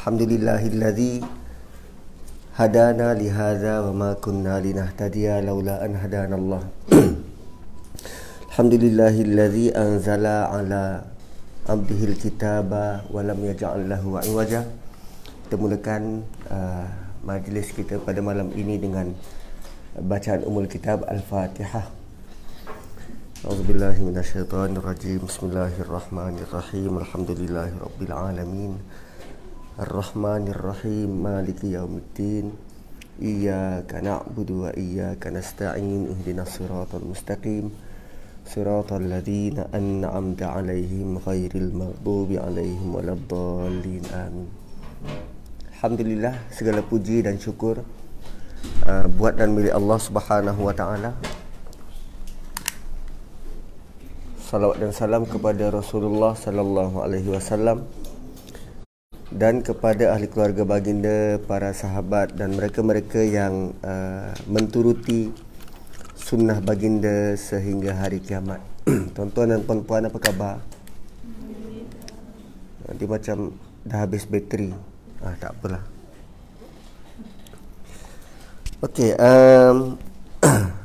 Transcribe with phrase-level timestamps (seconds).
[0.00, 1.24] Alhamdulillahilladzi
[2.56, 6.62] hadana li hadza wa ma kunna linahtadiya laula an hadana Allah.
[8.52, 11.04] Alhamdulillahilladzi anzala ala
[11.68, 14.64] abdihi alkitaba wa lam yaj'al lahu 'iwaja.
[15.46, 16.86] Kita mulakan uh,
[17.26, 19.12] majlis kita pada malam ini dengan
[19.96, 21.96] bacaan umul kitab Al-Fatihah.
[23.46, 28.72] أعوذ بالله من الشيطان الرجيم بسم الله الرحمن الرحيم الحمد لله رب العالمين
[29.79, 32.51] Ar-Rahmanir-Rahim Maliki Yawmiddin
[33.21, 37.71] Iyaka na'budu wa iyaka nasta'in Ihdina suratul mustaqim.
[38.43, 44.49] Suratul ladhina an'amda alaihim Ghairil maghdubi alaihim Waladhalin amin.
[45.77, 47.79] Alhamdulillah segala puji dan syukur
[48.89, 51.15] uh, Buat dan milik Allah subhanahu wa ta'ala.
[54.51, 57.87] Salawat dan salam kepada Rasulullah sallallahu alaihi wasallam
[59.31, 65.31] dan kepada ahli keluarga baginda, para sahabat dan mereka-mereka yang uh, menturuti
[66.19, 68.59] sunnah baginda sehingga hari kiamat.
[69.15, 70.59] Tuan-tuan dan puan-puan apa khabar?
[72.83, 73.55] Nanti macam
[73.87, 74.75] dah habis bateri.
[75.23, 75.83] Ah tak apalah.
[78.83, 79.95] Okey, um,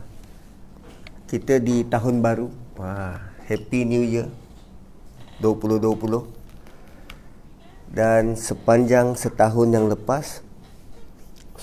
[1.34, 2.46] kita di tahun baru.
[2.78, 4.30] Wah, Happy New Year
[5.42, 6.35] 2020
[7.90, 10.46] dan sepanjang setahun yang lepas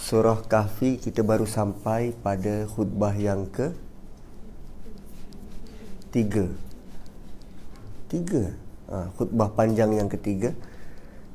[0.04, 3.72] surah kahfi kita baru sampai pada khutbah yang ke
[6.12, 6.46] tiga.
[8.12, 8.54] Tiga?
[8.92, 10.54] Ha, khutbah panjang yang ketiga.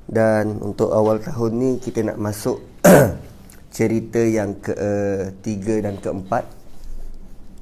[0.08, 2.64] Dan untuk awal tahun ni kita nak masuk
[3.76, 4.72] cerita yang ke
[5.42, 6.44] tiga dan keempat.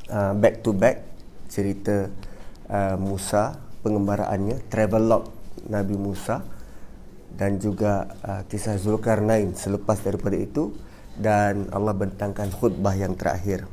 [0.07, 1.03] Uh, back to back
[1.51, 2.07] cerita
[2.71, 5.27] uh, Musa pengembaraannya travelog
[5.67, 6.47] Nabi Musa
[7.37, 10.73] dan juga uh, kisah Zulkarnain selepas daripada itu
[11.17, 13.69] dan Allah bentangkan khutbah yang terakhir.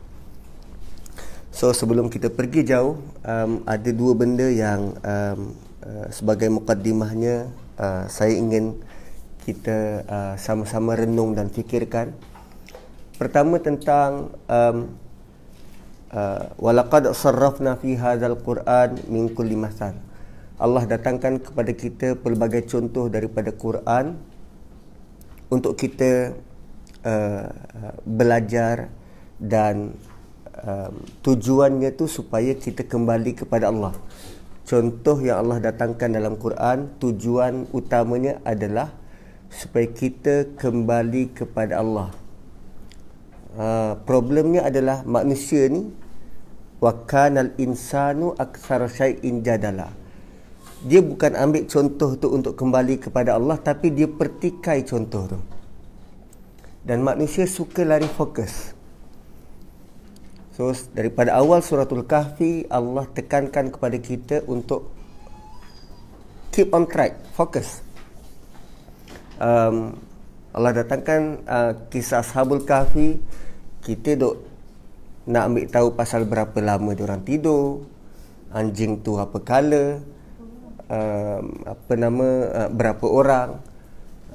[1.56, 7.48] So sebelum kita pergi jauh um, ada dua benda yang um, uh, sebagai mukaddimahnya
[7.80, 8.76] uh, saya ingin
[9.48, 12.12] kita uh, sama-sama renung dan fikirkan.
[13.16, 15.02] Pertama tentang um,
[16.14, 19.98] Uh, walaqad sarrafna fi hadzal quran min kulli masal
[20.62, 24.22] Allah datangkan kepada kita pelbagai contoh daripada Quran
[25.50, 26.38] untuk kita
[27.02, 27.50] uh,
[28.06, 28.94] belajar
[29.42, 29.98] dan
[30.62, 30.94] um,
[31.26, 33.98] tujuannya tu supaya kita kembali kepada Allah.
[34.64, 38.94] Contoh yang Allah datangkan dalam Quran tujuan utamanya adalah
[39.50, 42.14] supaya kita kembali kepada Allah.
[43.58, 45.90] Uh, problemnya adalah manusia ni
[46.78, 50.03] wa kanal insanu aktsara syai'in jadala
[50.84, 55.40] dia bukan ambil contoh tu untuk kembali kepada Allah tapi dia pertikai contoh tu.
[56.84, 58.76] Dan manusia suka lari fokus.
[60.54, 64.92] So daripada awal suratul kahfi Allah tekankan kepada kita untuk
[66.52, 67.80] keep on track fokus.
[69.40, 69.96] Um,
[70.52, 73.24] Allah datangkan uh, kisah ashabul kahfi.
[73.82, 74.36] Kita duk
[75.24, 77.88] nak ambil tahu pasal berapa lama dia orang tidur
[78.52, 80.04] anjing tu apa kala
[80.94, 83.58] um, apa nama uh, berapa orang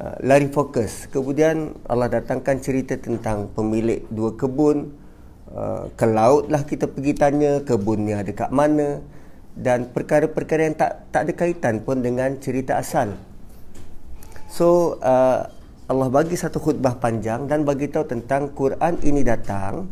[0.03, 4.91] uh, lari fokus kemudian Allah datangkan cerita tentang pemilik dua kebun
[5.55, 8.99] uh, ke laut lah kita pergi tanya kebunnya ada kat mana
[9.55, 13.15] dan perkara-perkara yang tak tak ada kaitan pun dengan cerita asal
[14.51, 15.47] so uh,
[15.89, 19.89] Allah bagi satu khutbah panjang dan bagi tahu tentang Quran ini datang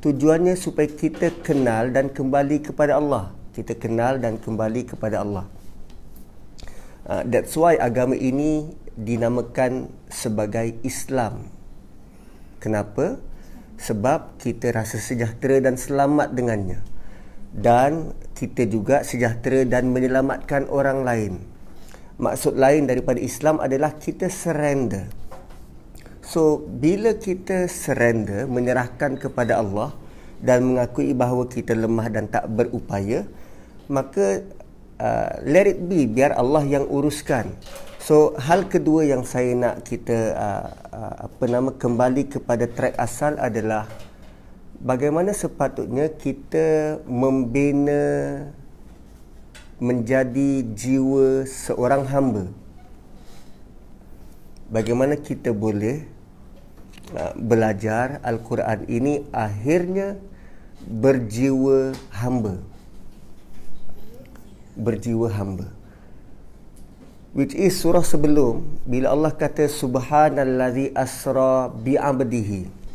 [0.00, 3.34] tujuannya supaya kita kenal dan kembali kepada Allah.
[3.50, 5.48] Kita kenal dan kembali kepada Allah.
[7.06, 11.46] Uh, that's why agama ini dinamakan sebagai Islam.
[12.58, 13.22] Kenapa?
[13.78, 16.82] Sebab kita rasa sejahtera dan selamat dengannya.
[17.54, 21.32] Dan kita juga sejahtera dan menyelamatkan orang lain.
[22.18, 25.06] Maksud lain daripada Islam adalah kita surrender.
[26.26, 29.94] So bila kita surrender menyerahkan kepada Allah
[30.42, 33.30] dan mengakui bahawa kita lemah dan tak berupaya
[33.86, 34.42] maka
[35.00, 37.52] uh, let it be biar Allah yang uruskan.
[38.00, 43.34] So hal kedua yang saya nak kita uh, uh, apa nama kembali kepada track asal
[43.36, 43.90] adalah
[44.78, 48.46] bagaimana sepatutnya kita membina
[49.82, 52.44] menjadi jiwa seorang hamba.
[54.66, 56.16] Bagaimana kita boleh
[57.38, 60.18] belajar Al-Quran ini akhirnya
[60.86, 62.58] berjiwa hamba.
[64.76, 65.72] Berjiwa hamba.
[67.36, 72.88] which is surah sebelum bila Allah kata subhanallazi asra bi'abdihi.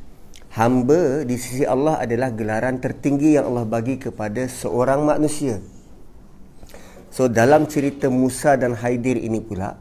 [0.51, 5.63] Hamba di sisi Allah adalah gelaran tertinggi yang Allah bagi kepada seorang manusia.
[7.13, 9.77] So dalam cerita Musa dan Haidir ini pula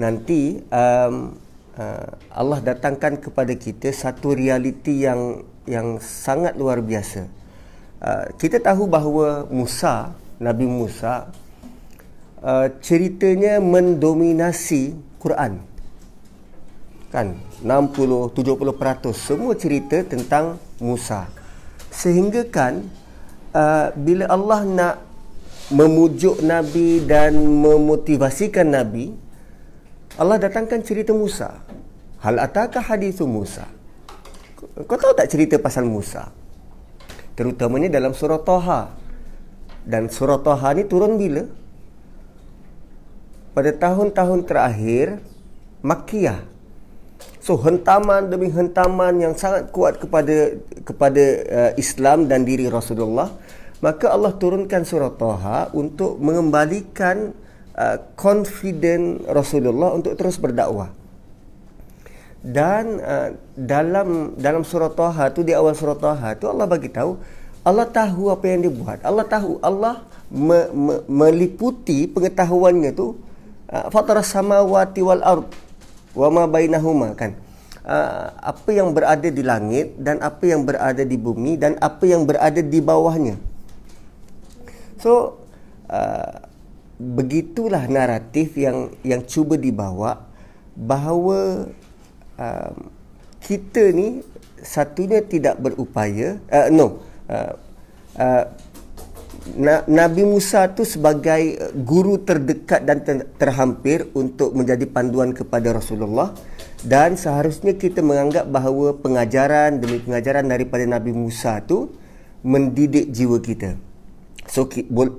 [0.00, 1.36] nanti um,
[1.76, 7.28] uh, Allah datangkan kepada kita satu realiti yang yang sangat luar biasa.
[8.00, 10.10] Uh, kita tahu bahawa Musa
[10.40, 11.28] Nabi Musa
[12.40, 15.60] uh, ceritanya mendominasi Quran.
[17.12, 17.36] Kan?
[17.60, 21.28] 60 70% semua cerita tentang Musa.
[21.92, 22.88] Sehingga kan
[23.52, 24.96] uh, bila Allah nak
[25.70, 29.14] memujuk nabi dan memotivasikan nabi
[30.18, 31.62] Allah datangkan cerita Musa.
[32.20, 33.64] Hal ataka hadithu Musa.
[34.84, 36.28] Kau tahu tak cerita pasal Musa?
[37.32, 38.99] Terutamanya dalam surah Taha.
[39.90, 41.42] Dan surah Taha ni turun bila?
[43.50, 45.06] pada tahun-tahun terakhir
[45.80, 46.48] Makkiyah.
[47.40, 53.32] So hentaman demi hentaman yang sangat kuat kepada kepada uh, Islam dan diri Rasulullah,
[53.80, 57.32] maka Allah turunkan surah Taha untuk mengembalikan
[57.76, 60.92] uh, confident Rasulullah untuk terus berdakwah.
[62.40, 67.39] Dan uh, dalam dalam surah Taha tu di awal surah Taha tu Allah bagi tahu
[67.60, 68.98] Allah tahu apa yang dia buat.
[69.04, 70.00] Allah tahu Allah
[70.32, 73.18] me, me, meliputi pengetahuannya tu
[73.70, 75.46] Ah, fatara samawati wal ard
[76.18, 77.38] wa ma bainahuma kan
[77.86, 82.26] uh, apa yang berada di langit dan apa yang berada di bumi dan apa yang
[82.26, 83.38] berada di bawahnya
[84.98, 85.38] so
[85.86, 86.50] uh,
[86.98, 90.18] begitulah naratif yang yang cuba dibawa
[90.74, 91.70] bahawa
[92.42, 92.74] uh,
[93.38, 94.26] kita ni
[94.66, 97.54] satunya tidak berupaya uh, no uh,
[98.18, 98.44] uh,
[99.88, 106.36] Nabi Musa tu sebagai eh, guru terdekat dan terhampir untuk menjadi panduan kepada Rasulullah
[106.84, 111.88] dan seharusnya kita menganggap bahawa pengajaran demi pengajaran daripada Nabi Musa tu
[112.44, 113.80] mendidik jiwa kita.
[114.48, 114.68] So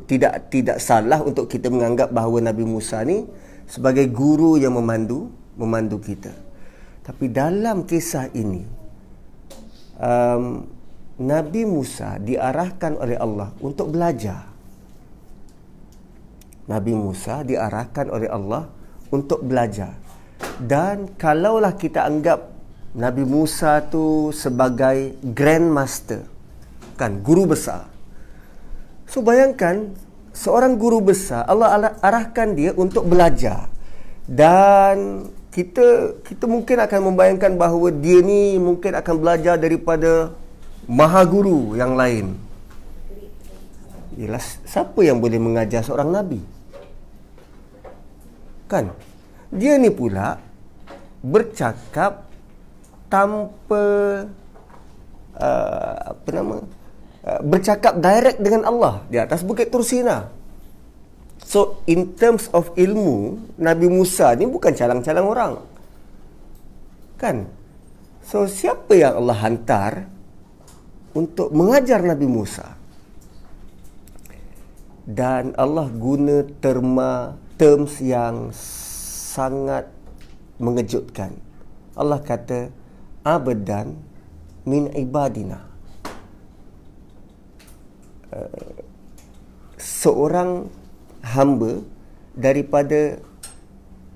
[0.06, 3.26] tidak tidak salah untuk kita menganggap bahawa Nabi Musa ni
[3.66, 6.34] sebagai guru yang memandu memandu kita.
[7.02, 8.62] Tapi dalam kisah ini
[9.98, 10.66] um,
[11.22, 14.50] Nabi Musa diarahkan oleh Allah untuk belajar.
[16.66, 18.66] Nabi Musa diarahkan oleh Allah
[19.14, 19.94] untuk belajar.
[20.58, 22.50] Dan kalaulah kita anggap
[22.98, 26.26] Nabi Musa tu sebagai grandmaster,
[26.98, 27.86] kan guru besar.
[29.06, 29.94] So bayangkan
[30.34, 33.70] seorang guru besar Allah arahkan dia untuk belajar.
[34.26, 40.32] Dan kita kita mungkin akan membayangkan bahawa dia ni mungkin akan belajar daripada
[40.88, 42.38] maha guru yang lain.
[44.18, 46.42] Ialah siapa yang boleh mengajar seorang nabi?
[48.68, 48.92] Kan?
[49.52, 50.40] Dia ni pula
[51.22, 52.28] bercakap
[53.12, 53.84] tanpa
[55.36, 56.58] uh, apa nama?
[57.22, 60.32] Uh, bercakap direct dengan Allah di atas bukit Tursina.
[61.42, 65.54] So in terms of ilmu, Nabi Musa ni bukan calang-calang orang.
[67.20, 67.46] Kan?
[68.26, 69.94] So siapa yang Allah hantar
[71.16, 72.78] untuk mengajar Nabi Musa.
[75.02, 79.90] Dan Allah guna terma terms yang sangat
[80.62, 81.34] mengejutkan.
[81.98, 82.70] Allah kata
[83.26, 83.98] abadan
[84.64, 85.66] min ibadina.
[88.32, 88.80] Uh,
[89.76, 90.72] seorang
[91.26, 91.84] hamba
[92.32, 93.20] daripada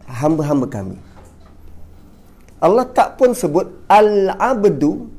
[0.08, 0.98] hamba-hamba kami.
[2.64, 5.12] Allah tak pun sebut al-abdu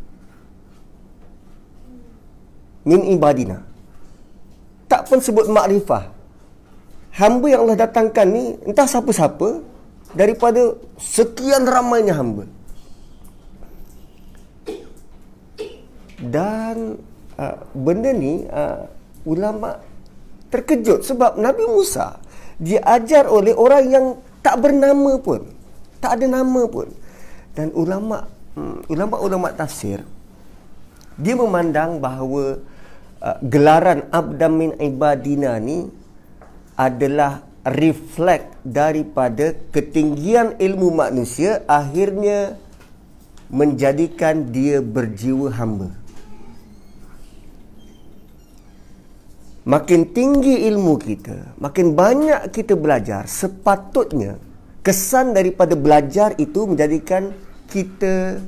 [2.87, 3.67] min ibadina.
[4.87, 6.15] Tak pun sebut makrifah.
[7.19, 9.61] Hamba yang Allah datangkan ni entah siapa-siapa
[10.15, 12.47] daripada sekian ramainya hamba.
[16.17, 17.03] Dan
[17.37, 18.87] uh, benda ni uh,
[19.27, 19.83] ulama
[20.49, 22.23] terkejut sebab Nabi Musa
[22.57, 24.07] dia ajar oleh orang yang
[24.41, 25.43] tak bernama pun.
[25.99, 26.89] Tak ada nama pun.
[27.57, 30.05] Dan ulama um, ulama-ulama tafsir
[31.17, 32.61] dia memandang bahawa
[33.27, 35.91] Uh, gelaran abdamin ibadina ni
[36.79, 42.55] adalah reflect daripada ketinggian ilmu manusia akhirnya
[43.51, 45.91] menjadikan dia berjiwa hamba.
[49.67, 54.39] Makin tinggi ilmu kita, makin banyak kita belajar, sepatutnya
[54.87, 57.35] kesan daripada belajar itu menjadikan
[57.67, 58.39] kita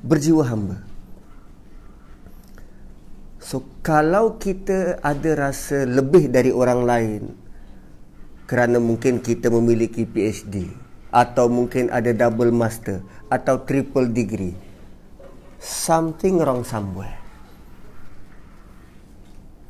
[0.00, 0.85] berjiwa hamba.
[3.46, 7.22] So kalau kita ada rasa lebih dari orang lain
[8.50, 10.66] kerana mungkin kita memiliki PhD
[11.14, 14.50] atau mungkin ada double master atau triple degree.
[15.62, 17.22] Something wrong somewhere.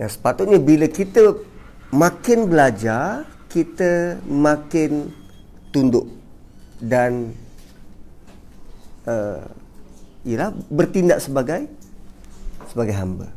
[0.01, 1.37] Yang sepatutnya bila kita
[1.93, 5.13] makin belajar, kita makin
[5.69, 6.09] tunduk
[6.81, 7.29] dan
[9.05, 9.45] uh,
[10.25, 11.69] ialah bertindak sebagai
[12.73, 13.36] sebagai hamba.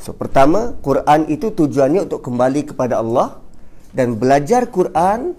[0.00, 3.40] So pertama, Quran itu tujuannya untuk kembali kepada Allah
[3.96, 5.32] dan belajar Quran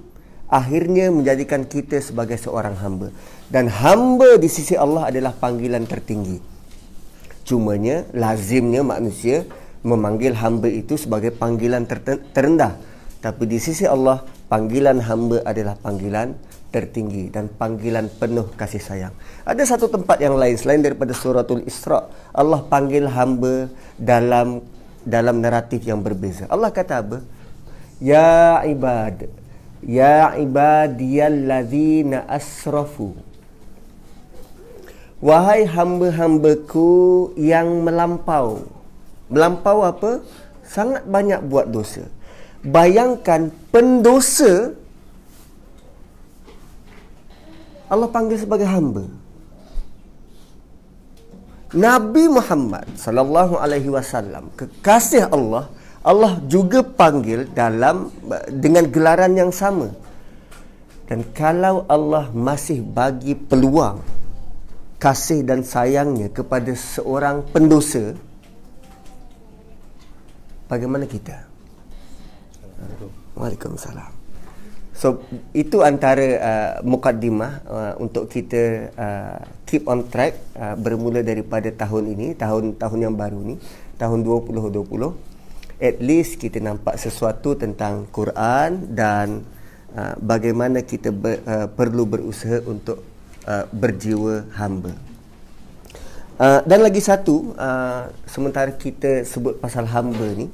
[0.47, 3.13] akhirnya menjadikan kita sebagai seorang hamba.
[3.47, 6.39] Dan hamba di sisi Allah adalah panggilan tertinggi.
[7.47, 9.47] Cumanya lazimnya manusia
[9.87, 12.75] memanggil hamba itu sebagai panggilan ter- terendah.
[13.23, 16.35] Tapi di sisi Allah panggilan hamba adalah panggilan
[16.77, 19.13] tertinggi dan panggilan penuh kasih sayang.
[19.41, 24.61] Ada satu tempat yang lain selain daripada suratul Isra Allah panggil hamba dalam
[25.01, 26.45] dalam naratif yang berbeza.
[26.53, 27.17] Allah kata apa?
[27.97, 29.25] Ya ibad
[29.85, 33.13] Ya ibadiyalladzina asrafu.
[35.21, 38.65] Wahai hamba-hambaku yang melampau.
[39.29, 40.21] Melampau apa?
[40.65, 42.05] Sangat banyak buat dosa.
[42.65, 44.73] Bayangkan pendosa
[47.87, 49.07] Allah panggil sebagai hamba
[51.75, 55.67] Nabi Muhammad sallallahu alaihi wasallam kekasih Allah
[56.07, 58.07] Allah juga panggil dalam
[58.47, 59.91] dengan gelaran yang sama.
[61.03, 63.99] Dan kalau Allah masih bagi peluang
[65.03, 68.15] kasih dan sayangnya kepada seorang pendosa,
[70.71, 71.43] bagaimana kita?
[73.35, 74.16] Waalaikumsalam.
[74.97, 75.21] So
[75.53, 79.37] itu antara uh, mukaddimah uh, untuk kita uh,
[79.69, 83.61] keep on track uh, bermula daripada tahun ini, tahun-tahun yang baru ni,
[84.01, 85.37] tahun 2020
[85.77, 89.45] at least kita nampak sesuatu tentang Quran dan
[89.93, 93.05] uh, bagaimana kita ber, uh, perlu berusaha untuk
[93.45, 94.97] uh, berjiwa hamba.
[96.37, 100.49] Uh, dan lagi satu, uh, sementara kita sebut pasal hamba ni,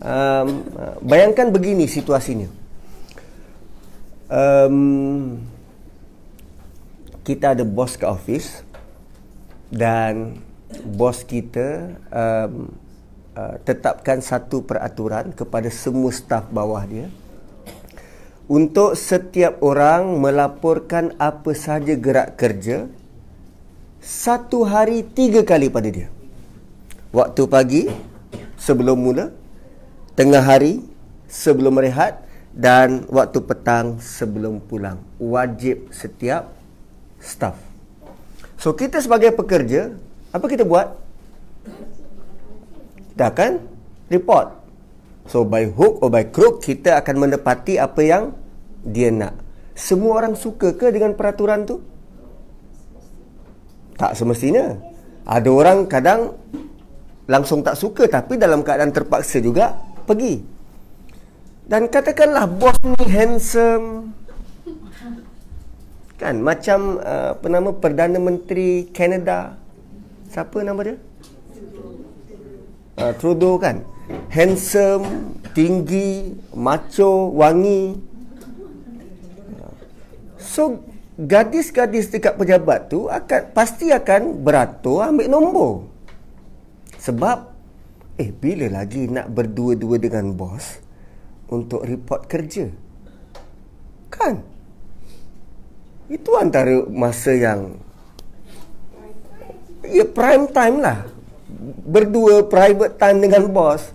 [0.00, 2.65] um, uh, bayangkan begini situasinya.
[4.26, 5.42] Um,
[7.22, 8.62] kita ada bos ke office
[9.70, 10.42] dan
[10.82, 12.70] bos kita um,
[13.36, 17.12] Uh, tetapkan satu peraturan kepada semua staf bawah dia.
[18.48, 22.88] Untuk setiap orang melaporkan apa sahaja gerak kerja
[24.00, 26.08] satu hari tiga kali pada dia.
[27.12, 27.82] Waktu pagi
[28.56, 29.36] sebelum mula
[30.16, 30.80] tengah hari
[31.28, 32.24] sebelum merehat
[32.56, 36.56] dan waktu petang sebelum pulang wajib setiap
[37.20, 37.60] staf
[38.56, 39.92] so kita sebagai pekerja
[40.32, 41.06] apa kita buat
[43.16, 43.52] kita akan
[44.12, 44.52] report.
[45.24, 48.36] So by hook or by crook kita akan menepati apa yang
[48.84, 49.34] dia nak.
[49.72, 51.80] Semua orang suka ke dengan peraturan tu?
[53.96, 54.76] Tak semestinya.
[55.24, 56.36] Ada orang kadang
[57.24, 60.55] langsung tak suka tapi dalam keadaan terpaksa juga pergi.
[61.66, 64.14] Dan katakanlah bos ni handsome.
[66.16, 69.58] Kan macam uh, apa nama Perdana Menteri Canada.
[70.30, 70.96] Siapa nama dia?
[72.96, 73.84] uh, Trudeau kan
[74.32, 78.00] handsome tinggi macho wangi
[80.40, 80.80] so
[81.16, 85.72] gadis-gadis dekat pejabat tu akan pasti akan beratur ambil nombor
[87.00, 87.52] sebab
[88.20, 90.80] eh bila lagi nak berdua-dua dengan bos
[91.52, 92.70] untuk report kerja
[94.10, 94.42] kan
[96.06, 97.74] itu antara masa yang
[99.82, 101.06] ya prime time lah
[101.86, 103.94] berdua private time dengan bos.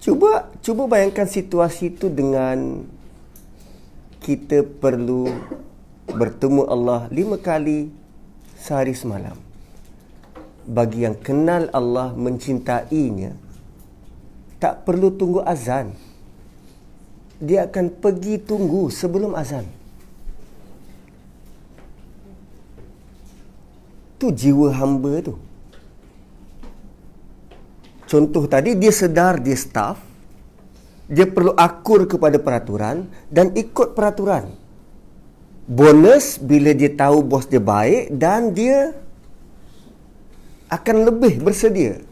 [0.00, 2.88] Cuba cuba bayangkan situasi itu dengan
[4.24, 5.28] kita perlu
[6.08, 7.92] bertemu Allah lima kali
[8.56, 9.36] sehari semalam.
[10.64, 13.34] Bagi yang kenal Allah mencintainya,
[14.62, 15.96] tak perlu tunggu azan.
[17.40, 19.80] Dia akan pergi tunggu sebelum azan.
[24.20, 25.34] tu jiwa hamba tu
[28.04, 29.96] contoh tadi dia sedar dia staff
[31.08, 34.52] dia perlu akur kepada peraturan dan ikut peraturan
[35.64, 38.92] bonus bila dia tahu bos dia baik dan dia
[40.68, 42.04] akan lebih bersedia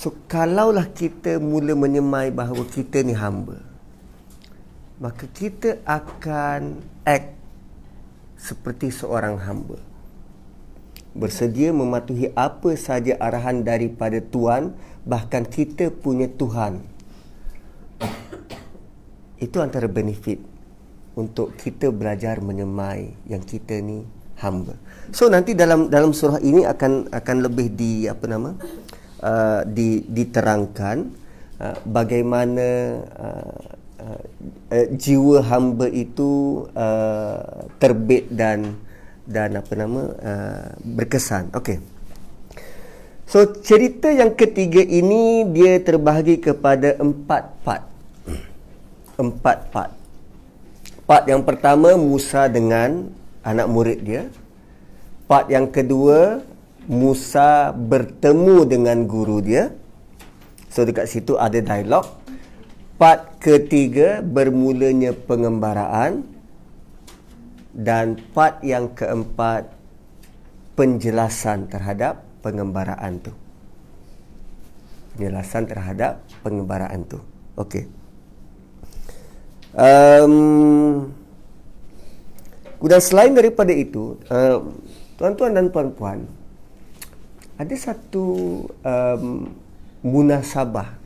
[0.00, 3.60] so kalaulah kita mula menyemai bahawa kita ni hamba
[4.96, 7.36] maka kita akan act
[8.40, 9.90] seperti seorang hamba
[11.12, 16.82] bersedia mematuhi apa saja arahan daripada tuan bahkan kita punya Tuhan.
[19.40, 20.38] Itu antara benefit
[21.16, 24.04] untuk kita belajar menyemai yang kita ni
[24.38, 24.76] hamba.
[25.10, 28.54] So nanti dalam dalam surah ini akan akan lebih di apa nama?
[29.20, 31.12] Uh, di diterangkan
[31.60, 32.68] uh, bagaimana
[33.20, 33.68] uh,
[34.00, 34.22] uh,
[34.72, 38.80] uh, jiwa hamba itu uh, terbit dan
[39.28, 41.52] dan apa nama uh, berkesan.
[41.52, 41.84] Okey.
[43.30, 47.84] So cerita yang ketiga ini dia terbahagi kepada empat part.
[49.22, 49.92] Empat part.
[51.06, 53.06] Part yang pertama Musa dengan
[53.46, 54.26] anak murid dia.
[55.30, 56.42] Part yang kedua
[56.86, 59.74] Musa bertemu dengan guru dia.
[60.70, 62.06] So dekat situ ada dialog.
[63.00, 66.24] Part ketiga bermulanya pengembaraan
[67.72, 69.72] dan part yang keempat
[70.76, 73.32] penjelasan terhadap pengembaraan tu.
[75.16, 77.18] Penjelasan terhadap pengembaraan tu.
[77.56, 77.88] Okey.
[79.70, 81.14] Um,
[82.80, 84.64] dan selain daripada itu, uh,
[85.20, 86.24] tuan-tuan dan puan-puan,
[87.60, 88.24] ada satu
[88.64, 89.52] um,
[90.00, 90.96] munasabah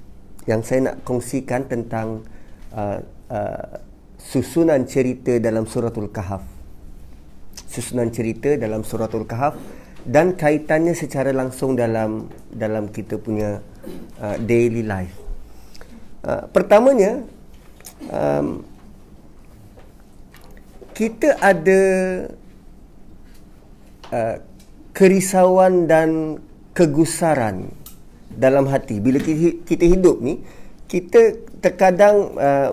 [0.46, 2.22] yang saya nak kongsikan tentang
[2.70, 3.82] uh, uh,
[4.22, 6.46] susunan cerita dalam suratul kahaf.
[7.66, 9.58] Susunan cerita dalam suratul kahaf
[10.06, 13.58] dan kaitannya secara langsung dalam dalam kita punya
[14.22, 15.16] uh, daily life.
[16.22, 17.18] Uh, pertamanya,
[18.14, 18.62] um,
[20.94, 21.82] kita ada
[24.14, 24.53] uh,
[24.94, 26.38] kerisauan dan
[26.72, 27.68] kegusaran
[28.30, 29.02] dalam hati.
[29.02, 29.18] Bila
[29.66, 30.40] kita hidup ni
[30.86, 32.70] kita terkadang uh,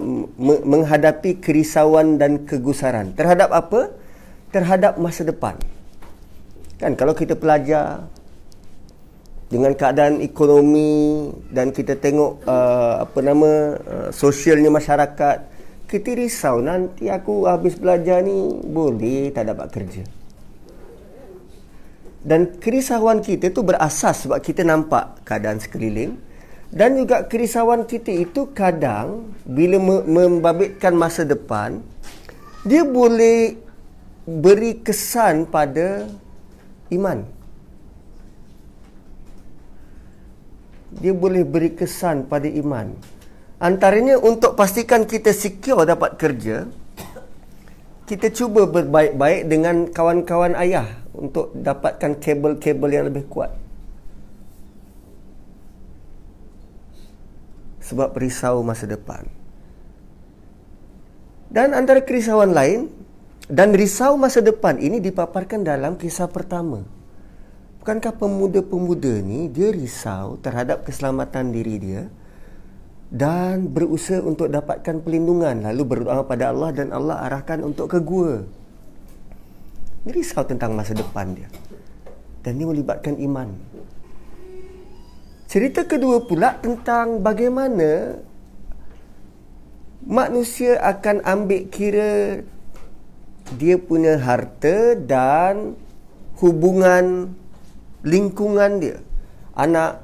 [0.61, 3.17] menghadapi kerisauan dan kegusaran.
[3.17, 3.89] Terhadap apa?
[4.53, 5.57] Terhadap masa depan.
[6.77, 8.05] Kan kalau kita pelajar
[9.51, 15.37] dengan keadaan ekonomi dan kita tengok uh, apa nama uh, sosialnya masyarakat
[15.91, 20.20] kita risau nanti aku habis belajar ni boleh tak dapat kerja
[22.21, 26.17] dan kerisauan kita tu berasas sebab kita nampak keadaan sekeliling.
[26.71, 29.75] Dan juga kerisauan kita itu kadang bila
[30.07, 31.83] membabitkan masa depan
[32.63, 33.59] dia boleh
[34.23, 36.07] beri kesan pada
[36.93, 37.27] iman.
[40.95, 42.95] Dia boleh beri kesan pada iman.
[43.59, 46.69] Antaranya untuk pastikan kita secure dapat kerja,
[48.05, 53.51] kita cuba berbaik-baik dengan kawan-kawan ayah untuk dapatkan kabel-kabel yang lebih kuat.
[57.83, 59.27] Sebab risau masa depan.
[61.51, 62.87] Dan antara kerisauan lain,
[63.51, 66.87] dan risau masa depan ini dipaparkan dalam kisah pertama.
[67.83, 72.03] Bukankah pemuda-pemuda ni dia risau terhadap keselamatan diri dia
[73.11, 78.47] dan berusaha untuk dapatkan pelindungan lalu berdoa pada Allah dan Allah arahkan untuk ke gua.
[80.05, 81.49] Risau tentang masa depan dia.
[82.41, 83.53] Dan ini melibatkan iman.
[85.45, 88.17] Cerita kedua pula tentang bagaimana
[90.07, 92.41] manusia akan ambil kira
[93.59, 95.75] dia punya harta dan
[96.39, 97.35] hubungan
[98.01, 98.97] lingkungan dia
[99.53, 100.01] anak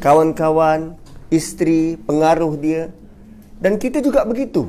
[0.00, 0.96] kawan-kawan
[1.28, 2.90] isteri pengaruh dia
[3.60, 4.66] dan kita juga begitu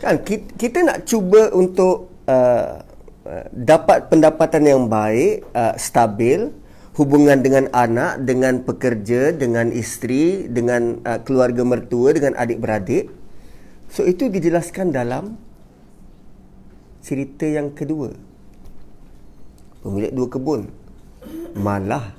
[0.00, 0.16] kan
[0.56, 6.50] kita nak cuba untuk uh, dapat pendapatan yang baik uh, stabil
[6.98, 13.10] hubungan dengan anak dengan pekerja dengan isteri dengan uh, keluarga mertua dengan adik-beradik.
[13.90, 15.34] So itu dijelaskan dalam
[17.02, 18.14] cerita yang kedua.
[19.80, 20.62] Pemilik dua kebun.
[21.56, 22.14] Malah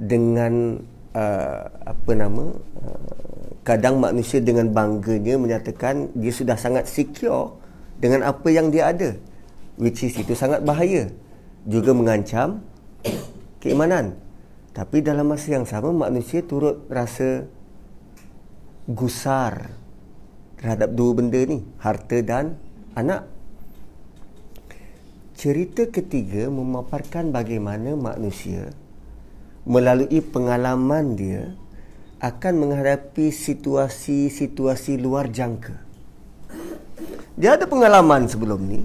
[0.00, 0.80] dengan
[1.14, 7.60] uh, apa nama uh, kadang manusia dengan bangganya menyatakan dia sudah sangat secure
[8.00, 9.20] dengan apa yang dia ada
[9.80, 11.08] which is itu sangat bahaya.
[11.64, 12.60] Juga mengancam
[13.64, 14.20] keimanan.
[14.76, 17.48] Tapi dalam masa yang sama manusia turut rasa
[18.86, 19.72] gusar
[20.60, 22.60] terhadap dua benda ni harta dan
[22.94, 23.26] anak.
[25.34, 28.76] Cerita ketiga memaparkan bagaimana manusia
[29.64, 31.56] melalui pengalaman dia
[32.20, 35.80] akan menghadapi situasi-situasi luar jangka.
[37.38, 38.84] Dia ada pengalaman sebelum ni,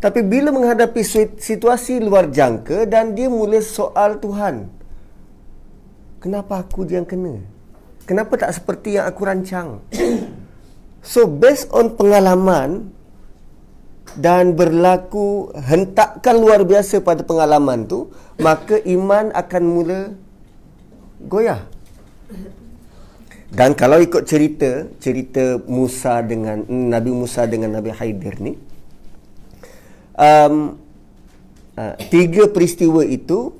[0.00, 1.04] tapi bila menghadapi
[1.36, 4.72] situasi luar jangka dan dia mula soal Tuhan.
[6.20, 7.40] Kenapa aku yang kena?
[8.08, 9.80] Kenapa tak seperti yang aku rancang?
[11.00, 12.92] So based on pengalaman
[14.20, 20.00] dan berlaku hentakan luar biasa pada pengalaman tu maka iman akan mula
[21.24, 21.64] goyah.
[23.50, 28.54] Dan kalau ikut cerita, cerita Musa dengan Nabi Musa dengan Nabi Haidir ni,
[30.14, 30.78] um,
[31.74, 33.50] uh, tiga peristiwa itu,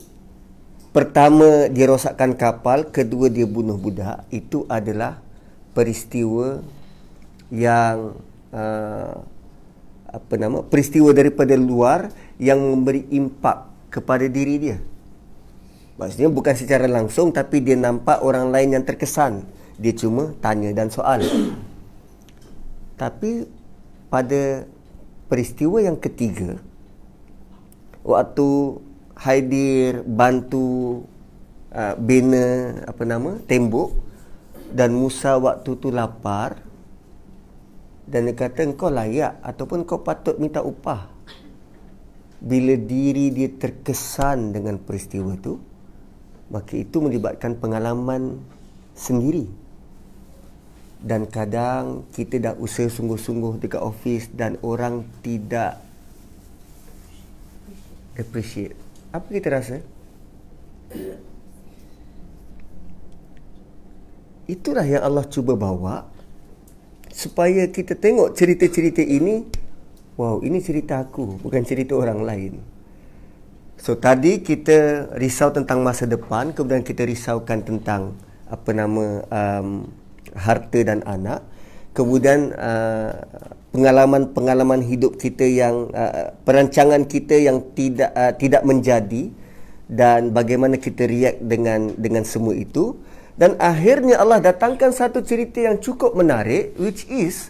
[0.94, 5.18] pertama dia rosakkan kapal, kedua dia bunuh budak, itu adalah
[5.74, 6.62] peristiwa
[7.50, 8.14] yang
[8.54, 9.14] uh,
[10.10, 14.78] apa nama peristiwa daripada luar yang memberi impak kepada diri dia.
[15.98, 19.42] Maksudnya bukan secara langsung tapi dia nampak orang lain yang terkesan.
[19.80, 21.24] Dia cuma tanya dan soal.
[23.00, 23.48] tapi
[24.12, 24.68] pada
[25.32, 26.60] peristiwa yang ketiga
[28.04, 28.76] waktu
[29.16, 31.00] Haidir bantu
[31.72, 33.96] uh, bina apa nama tembok
[34.68, 36.60] dan Musa waktu tu lapar
[38.04, 41.08] dan dia kata kau layak ataupun kau patut minta upah
[42.40, 45.56] bila diri dia terkesan dengan peristiwa itu
[46.52, 48.40] maka itu melibatkan pengalaman
[48.96, 49.59] sendiri
[51.00, 55.80] dan kadang kita dah usaha sungguh-sungguh dekat office dan orang tidak
[58.20, 58.76] appreciate.
[59.08, 59.80] Apa kita rasa?
[64.44, 66.04] Itulah yang Allah cuba bawa
[67.08, 69.48] supaya kita tengok cerita-cerita ini.
[70.20, 72.60] Wow ini cerita aku bukan cerita orang lain.
[73.80, 78.12] So tadi kita risau tentang masa depan kemudian kita risaukan tentang
[78.44, 79.88] apa nama um,
[80.34, 81.42] harta dan anak.
[81.90, 83.12] Kemudian uh,
[83.74, 89.30] pengalaman-pengalaman hidup kita yang uh, perancangan kita yang tidak uh, tidak menjadi
[89.90, 92.94] dan bagaimana kita react dengan dengan semua itu.
[93.34, 97.48] Dan akhirnya Allah datangkan satu cerita yang cukup menarik which is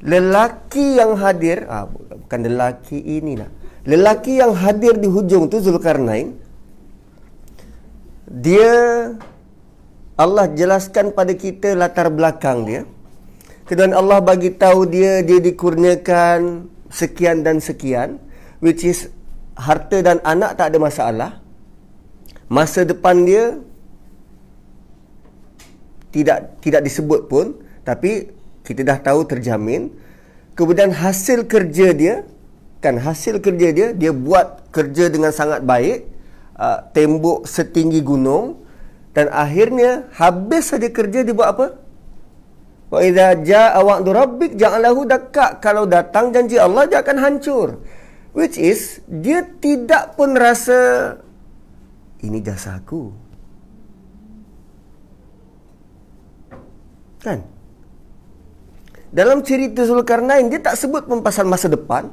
[0.00, 3.50] lelaki yang hadir ah bukan lelaki ini lah
[3.84, 6.36] lelaki yang hadir di hujung tu Zulkarnain
[8.24, 8.72] dia
[10.20, 12.84] Allah jelaskan pada kita latar belakang dia.
[13.64, 18.20] Kemudian Allah bagi tahu dia dia dikurniakan sekian dan sekian
[18.60, 19.08] which is
[19.56, 21.30] harta dan anak tak ada masalah.
[22.52, 23.56] Masa depan dia
[26.12, 28.28] tidak tidak disebut pun tapi
[28.60, 29.88] kita dah tahu terjamin.
[30.52, 32.28] Kemudian hasil kerja dia
[32.84, 36.04] kan hasil kerja dia dia buat kerja dengan sangat baik
[36.60, 38.59] uh, tembok setinggi gunung
[39.16, 41.66] dan akhirnya habis saja kerja dia buat apa
[42.90, 47.82] wa idza jaa wa'du rabbik ja'alahu dakka kalau datang janji Allah dia akan hancur
[48.34, 51.14] which is dia tidak pun rasa
[52.22, 53.30] ini jasa aku
[57.20, 57.44] Kan?
[59.12, 62.08] Dalam cerita Zulkarnain dia tak sebut pun pasal masa depan.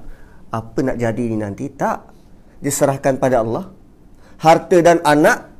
[0.51, 1.71] Apa nak jadi ni nanti?
[1.71, 2.11] Tak.
[2.59, 3.71] Diserahkan pada Allah.
[4.37, 5.56] Harta dan anak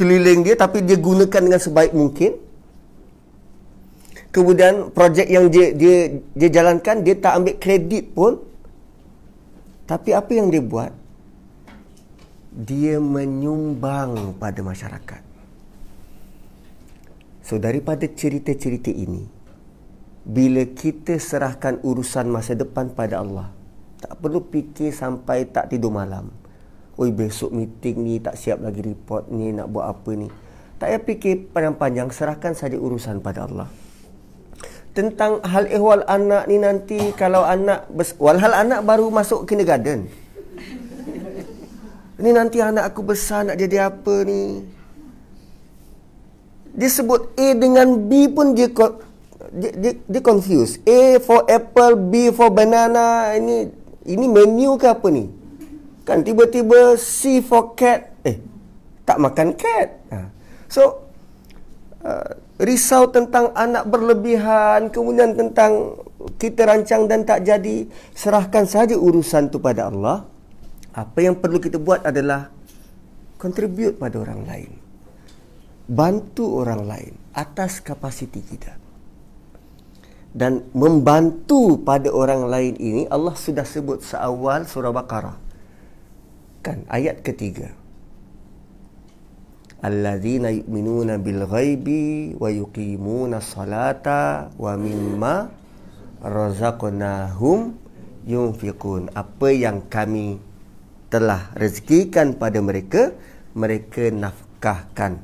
[0.00, 2.32] keliling dia tapi dia gunakan dengan sebaik mungkin.
[4.32, 8.40] Kemudian projek yang dia dia dia jalankan dia tak ambil kredit pun.
[9.84, 10.88] Tapi apa yang dia buat?
[12.54, 15.22] Dia menyumbang pada masyarakat.
[17.44, 19.26] So daripada cerita-cerita ini
[20.24, 23.50] bila kita serahkan urusan masa depan pada Allah
[24.00, 26.39] tak perlu fikir sampai tak tidur malam.
[27.00, 30.28] Oi besok meeting ni tak siap lagi report ni nak buat apa ni.
[30.76, 33.72] Tak payah fikir panjang-panjang serahkan saja urusan pada Allah.
[34.92, 37.88] Tentang hal ehwal anak ni nanti kalau anak
[38.20, 40.12] walhal anak baru masuk kindergarten.
[42.20, 44.60] Ni nanti anak aku besar nak jadi apa ni?
[46.76, 48.68] dia sebut A dengan B pun dia
[49.56, 50.78] dia, dia, dia confuse.
[50.84, 53.32] A for apple, B for banana.
[53.34, 53.72] Ini
[54.04, 55.39] ini menu ke apa ni?
[56.04, 58.14] Kan tiba-tiba C for cat.
[58.26, 58.40] Eh,
[59.04, 59.88] tak makan cat.
[60.10, 60.18] Ha.
[60.70, 61.10] So,
[62.04, 66.00] uh, risau tentang anak berlebihan, kemudian tentang
[66.36, 70.28] kita rancang dan tak jadi, serahkan saja urusan tu pada Allah.
[70.90, 72.50] Apa yang perlu kita buat adalah
[73.38, 74.90] contribute pada orang lain
[75.90, 78.78] bantu orang lain atas kapasiti kita.
[80.30, 85.34] Dan membantu pada orang lain ini Allah sudah sebut seawal surah Baqarah.
[86.60, 87.72] Kan ayat ketiga.
[89.80, 95.48] Alladzina yu'minuna bil ghaibi wa yuqimuna salata wa mimma
[96.20, 97.80] razaqnahum
[98.28, 99.08] yunfiqun.
[99.16, 100.36] Apa yang kami
[101.08, 103.16] telah rezekikan pada mereka,
[103.56, 105.16] mereka nafkahkan.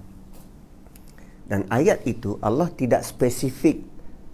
[1.46, 3.84] Dan ayat itu Allah tidak spesifik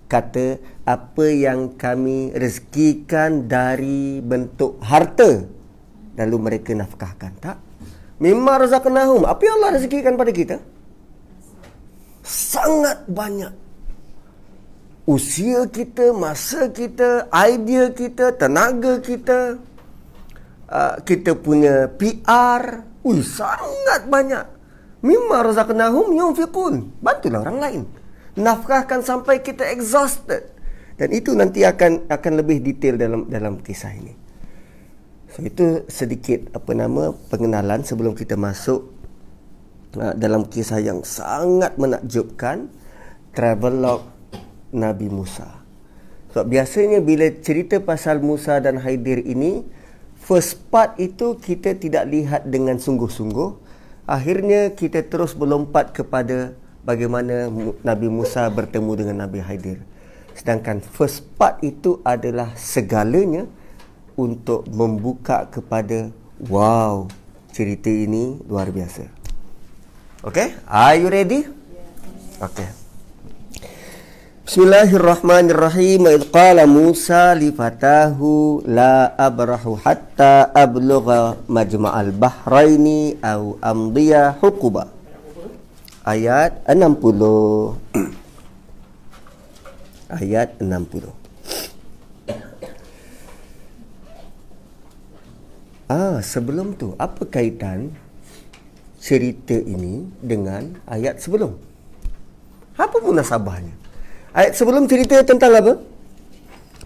[0.06, 5.44] kata apa yang kami rezekikan dari bentuk harta
[6.18, 7.56] lalu mereka nafkahkan tak
[8.20, 10.56] memang razaqnahum apa yang Allah rezekikan pada kita
[12.22, 13.50] Sangat banyak.
[15.02, 19.58] Usia kita, masa kita, idea kita, tenaga kita,
[20.70, 24.46] uh, kita punya PR, ui, sangat banyak.
[25.02, 27.02] Mimma razaqnahum yunfiqun.
[27.02, 27.82] Bantulah orang lain.
[28.38, 30.46] Nafkahkan sampai kita exhausted.
[30.94, 34.14] Dan itu nanti akan akan lebih detail dalam dalam kisah ini.
[35.32, 38.84] So itu sedikit apa nama pengenalan sebelum kita masuk
[39.96, 42.68] uh, dalam kisah yang sangat menakjubkan
[43.32, 44.04] travel
[44.72, 45.64] Nabi Musa.
[46.32, 49.64] So, biasanya bila cerita pasal Musa dan Haidir ini
[50.16, 53.60] first part itu kita tidak lihat dengan sungguh-sungguh
[54.08, 56.56] akhirnya kita terus melompat kepada
[56.88, 57.52] bagaimana
[57.84, 59.84] Nabi Musa bertemu dengan Nabi Haidir
[60.32, 63.44] sedangkan first part itu adalah segalanya
[64.18, 66.10] untuk membuka kepada
[66.50, 67.06] wow
[67.52, 69.20] cerita ini luar biasa
[70.22, 71.62] Okay, are you ready
[72.42, 72.66] Okay.
[74.42, 76.10] Bismillahirrahmanirrahim.
[76.10, 84.90] Idh qala Musa li fatahu la abrahu hatta ablugha majma'al bahraini aw amdiya huquba.
[86.02, 87.78] Ayat 60.
[90.18, 91.21] Ayat 60.
[95.92, 97.92] Ah, sebelum tu apa kaitan
[98.96, 101.52] cerita ini dengan ayat sebelum?
[102.80, 103.76] Apa munasabahnya?
[104.32, 105.76] Ayat sebelum cerita tentang apa?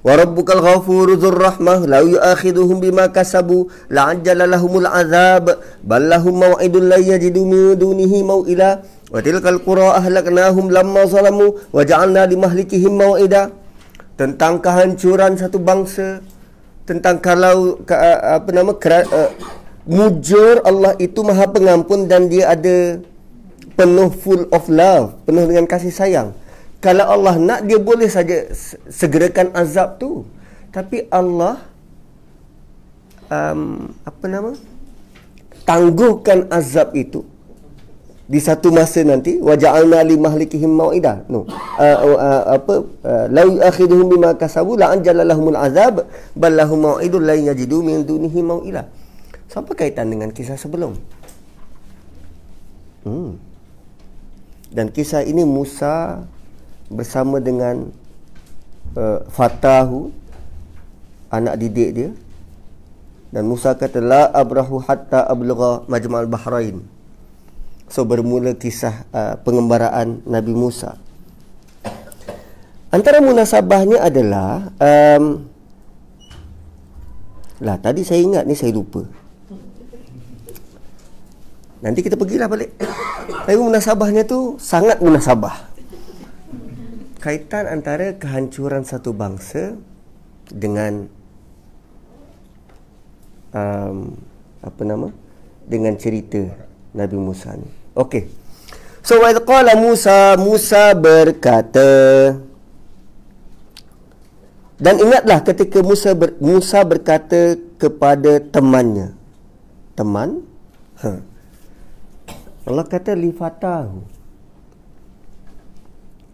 [0.03, 5.55] Wa rabbukal ghafuru dzur rahmah la yu'akhiduhum bima kasabu la ajjala lahumul azab
[5.87, 11.83] bal lahum maw'idun la yajidu min dunihi maw'ila wa tilkal qura ahlaknahum lamma zalamu wa
[11.87, 13.55] ja'alna limahlikihim maw'ida
[14.19, 16.27] tentang kehancuran satu bangsa
[16.87, 17.83] tentang kalau
[18.39, 18.73] apa nama
[19.87, 23.03] mujur Allah itu maha pengampun dan dia ada
[23.75, 26.31] penuh full of love penuh dengan kasih sayang.
[26.79, 28.47] Kalau Allah nak dia boleh saja
[28.87, 30.23] segerakan azab tu.
[30.71, 31.59] Tapi Allah
[33.33, 34.53] um, apa nama
[35.67, 37.27] tangguhkan azab itu
[38.27, 41.47] di satu masa nanti waja'alna li mahlikihim mau'ida no.
[41.79, 46.03] Uh, uh, apa uh, law akhiduhum bima kasabu la anjala lahumul azab
[46.35, 48.83] bal lahum mau'idun la yajidu min dunihi mau'ila
[49.57, 51.01] apa kaitan dengan kisah sebelum?
[53.07, 53.39] Hmm.
[54.75, 56.27] dan kisah ini Musa
[56.91, 57.89] bersama dengan
[58.99, 60.11] uh, Fatahu
[61.31, 62.11] anak didik dia.
[63.31, 66.83] Dan Musa kata la abrahu hatta ablugha majma'al bahrain
[67.87, 70.99] so bermula kisah uh, pengembaraan Nabi Musa.
[72.91, 75.47] Antara munasabahnya adalah um,
[77.61, 79.05] lah tadi saya ingat ni saya lupa.
[81.81, 82.73] Nanti kita pergilah balik.
[83.47, 85.77] Tapi munasabahnya tu sangat munasabah.
[87.21, 89.75] Kaitan antara kehancuran satu bangsa
[90.47, 91.11] dengan
[93.51, 94.15] um,
[94.63, 95.11] apa nama?
[95.67, 96.66] Dengan cerita
[96.97, 97.69] Nabi Musa ni.
[97.93, 98.27] Okey.
[99.05, 101.93] So wa qala Musa Musa berkata
[104.77, 109.17] dan ingatlah ketika Musa ber, Musa berkata kepada temannya.
[109.97, 110.45] Teman?
[111.01, 111.13] Ha.
[112.69, 114.05] Allah kata li fatahu.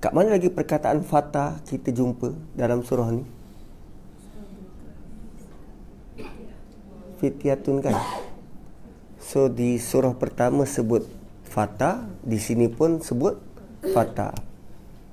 [0.03, 3.22] Kat mana lagi perkataan fatah kita jumpa dalam surah ni?
[7.22, 7.94] Fitiatun kan?
[9.33, 11.09] So di surah pertama sebut
[11.49, 13.40] fatah, di sini pun sebut
[13.97, 14.37] fatah.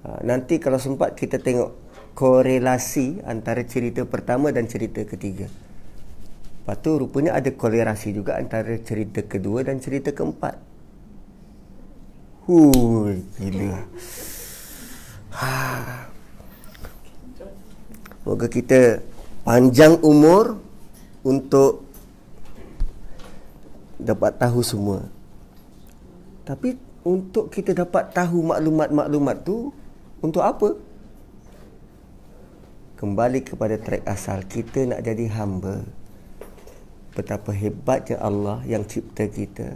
[0.03, 1.71] Ha, nanti kalau sempat kita tengok
[2.19, 5.47] korelasi antara cerita pertama dan cerita ketiga.
[5.47, 10.59] Lepas tu rupanya ada korelasi juga antara cerita kedua dan cerita keempat.
[12.43, 13.87] Hui, gila.
[15.31, 15.55] Ha.
[18.27, 18.99] Moga kita
[19.47, 20.59] panjang umur
[21.23, 21.88] untuk
[23.99, 25.05] dapat tahu semua.
[26.47, 29.75] Tapi untuk kita dapat tahu maklumat-maklumat tu
[30.23, 30.79] untuk apa?
[32.99, 35.83] Kembali kepada track asal kita nak jadi hamba.
[37.15, 39.75] Betapa hebatnya Allah yang cipta kita.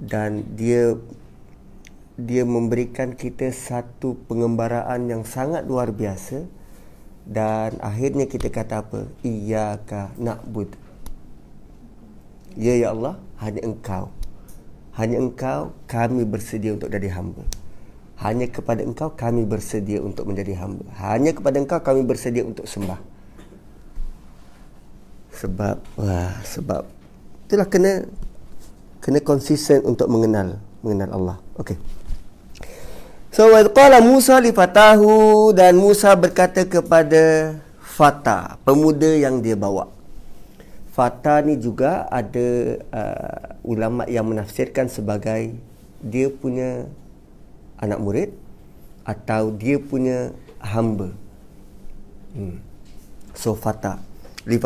[0.00, 0.96] Dan dia
[2.20, 6.44] dia memberikan kita satu pengembaraan yang sangat luar biasa
[7.24, 10.89] dan akhirnya kita kata apa iyyaka na'bud
[12.56, 14.10] ya ya Allah hanya engkau.
[14.94, 17.46] Hanya engkau kami bersedia untuk jadi hamba.
[18.20, 20.84] Hanya kepada engkau kami bersedia untuk menjadi hamba.
[21.00, 23.00] Hanya kepada engkau kami bersedia untuk sembah.
[25.40, 26.84] Sebab wah sebab
[27.48, 28.04] itulah kena
[29.00, 31.36] kena konsisten untuk mengenal mengenal Allah.
[31.56, 31.80] Okey.
[33.32, 39.99] So wa qala Musa li fatahu dan Musa berkata kepada fata, pemuda yang dia bawa.
[41.00, 42.48] Fata ni juga ada
[42.92, 45.56] uh, ulama yang menafsirkan sebagai
[46.04, 46.84] dia punya
[47.80, 48.30] anak murid
[49.08, 51.08] atau dia punya hamba.
[52.36, 52.60] Hmm.
[53.32, 53.96] So fata
[54.44, 54.60] li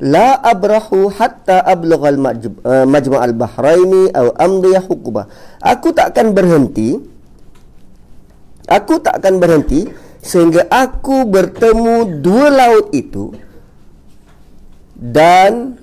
[0.00, 2.20] la abrahu hatta ablugha al
[2.88, 5.28] majma' uh, al bahraini aw amdi hukba.
[5.60, 6.96] Aku tak akan berhenti
[8.64, 9.84] Aku tak akan berhenti
[10.24, 13.43] sehingga aku bertemu dua laut itu
[15.04, 15.76] dan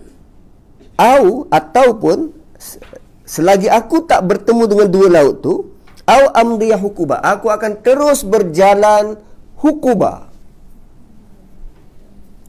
[0.98, 2.34] au ataupun
[3.22, 5.54] selagi aku tak bertemu dengan dua laut tu
[6.10, 7.22] au amdiyah hukuba.
[7.22, 9.22] Aku akan terus berjalan
[9.62, 10.34] hukuba.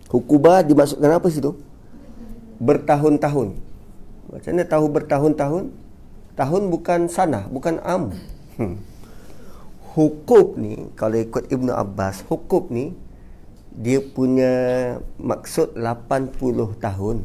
[0.09, 1.57] Hukuba dimaksudkan apa situ?
[2.57, 3.57] Bertahun-tahun.
[4.33, 5.65] Macam mana tahu bertahun-tahun?
[6.33, 8.17] Tahun bukan sana bukan am.
[8.57, 8.81] Hmm.
[9.93, 12.97] Hukub ni kalau ikut Ibnu Abbas hukub ni
[13.73, 14.53] dia punya
[15.17, 16.37] maksud 80
[16.77, 17.25] tahun.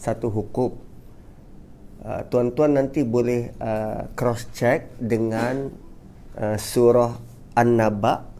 [0.00, 0.80] Satu hukub
[2.06, 5.68] uh, tuan-tuan nanti boleh uh, cross check dengan
[6.38, 7.18] uh, surah
[7.58, 8.30] An-Naba.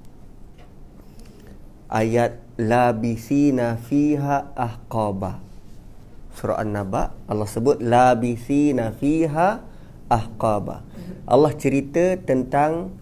[1.91, 5.43] Ayat labisina fiha ahqaba.
[6.39, 9.59] Surah An-Naba Allah sebut labisina fiha
[10.07, 10.87] ahqaba.
[11.27, 12.95] Allah cerita tentang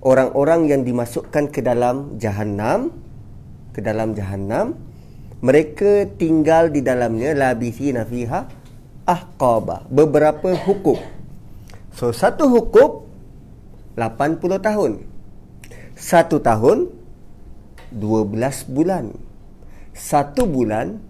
[0.00, 2.92] orang-orang yang dimasukkan ke dalam jahanam
[3.70, 4.74] ke dalam jahanam
[5.40, 8.44] mereka tinggal di dalamnya labisi nafiha
[9.08, 11.00] ahqaba beberapa hukum.
[11.96, 13.08] So satu hukum
[13.96, 14.92] 80 tahun.
[15.96, 16.92] Satu tahun
[17.92, 19.12] 12 bulan.
[19.96, 21.00] Satu bulan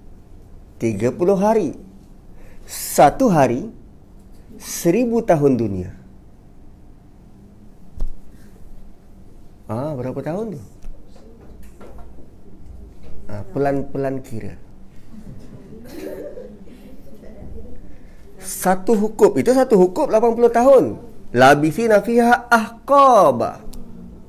[0.78, 1.74] 30 hari.
[2.70, 3.66] Satu hari
[4.62, 5.90] seribu tahun dunia.
[9.70, 10.60] Ah, berapa tahun tu?
[13.30, 14.58] Ah, pelan-pelan kira.
[18.42, 20.84] Satu hukum, itu satu hukum 80 tahun.
[21.30, 23.62] Labisi nafiha ahqaba.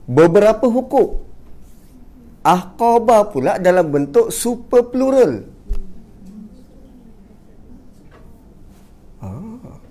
[0.05, 1.17] Beberapa hukum.
[2.45, 5.49] Ahqaba pula dalam bentuk super plural.
[9.17, 9.81] Ah.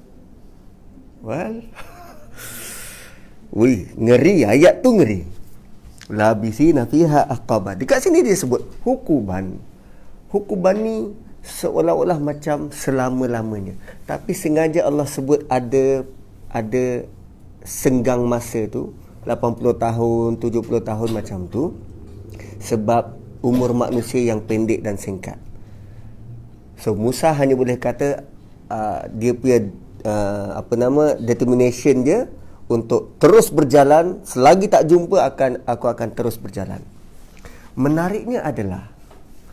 [1.27, 1.66] Well.
[3.59, 5.39] Wih, ngeri ayat tu ngeri
[6.11, 7.79] labisina fiha aqaba.
[7.79, 9.57] Dekat sini dia sebut hukuban.
[10.29, 10.96] Hukuban ni
[11.40, 13.79] seolah-olah macam selama-lamanya.
[14.05, 16.05] Tapi sengaja Allah sebut ada
[16.51, 17.07] ada
[17.62, 18.92] senggang masa tu
[19.25, 21.77] 80 tahun, 70 tahun macam tu
[22.61, 25.38] sebab umur manusia yang pendek dan singkat.
[26.81, 28.25] So Musa hanya boleh kata
[28.73, 29.68] uh, dia punya
[30.05, 32.29] uh, apa nama determination dia
[32.70, 36.78] untuk terus berjalan selagi tak jumpa akan aku akan terus berjalan.
[37.74, 38.87] Menariknya adalah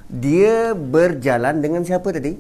[0.06, 2.38] dia berjalan dengan siapa tadi?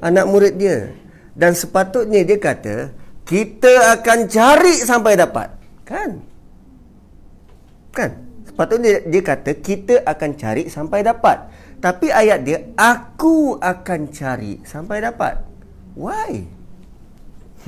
[0.00, 0.96] Anak murid dia.
[1.36, 2.88] Dan sepatutnya dia kata
[3.28, 5.48] kita akan cari sampai dapat.
[5.84, 6.24] Kan?
[7.92, 8.10] Kan?
[8.48, 11.52] Sepatutnya dia kata kita akan cari sampai dapat.
[11.84, 15.36] Tapi ayat dia aku akan cari sampai dapat.
[15.92, 16.48] Why?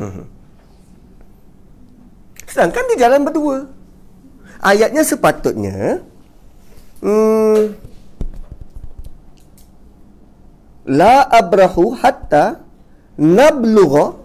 [2.46, 3.66] Sedangkan di jalan berdua.
[4.56, 6.00] Ayatnya sepatutnya
[7.04, 7.76] hmm,
[10.88, 12.64] la abrahu hatta
[13.20, 14.16] nablugha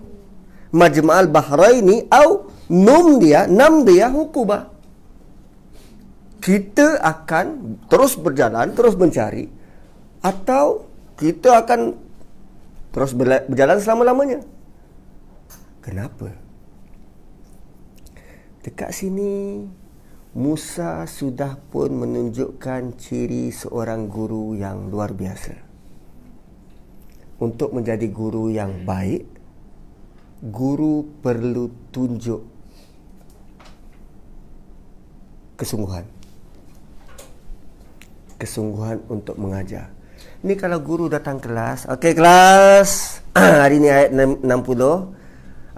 [0.71, 4.71] majma'al bahraini au numdiya namdiya hukuba.
[6.41, 9.45] Kita akan terus berjalan, terus mencari
[10.25, 11.93] atau kita akan
[12.89, 14.39] terus berjalan selama-lamanya.
[15.85, 16.33] Kenapa?
[18.61, 19.65] Dekat sini
[20.37, 25.57] Musa sudah pun menunjukkan ciri seorang guru yang luar biasa.
[27.41, 29.25] Untuk menjadi guru yang baik,
[30.45, 32.45] guru perlu tunjuk
[35.57, 36.05] kesungguhan.
[38.37, 39.89] Kesungguhan untuk mengajar.
[40.45, 43.19] Ni kalau guru datang kelas, okey kelas.
[43.65, 44.45] Hari ni ayat 60.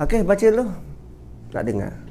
[0.04, 0.68] Okey baca dulu.
[1.56, 2.03] Nak dengar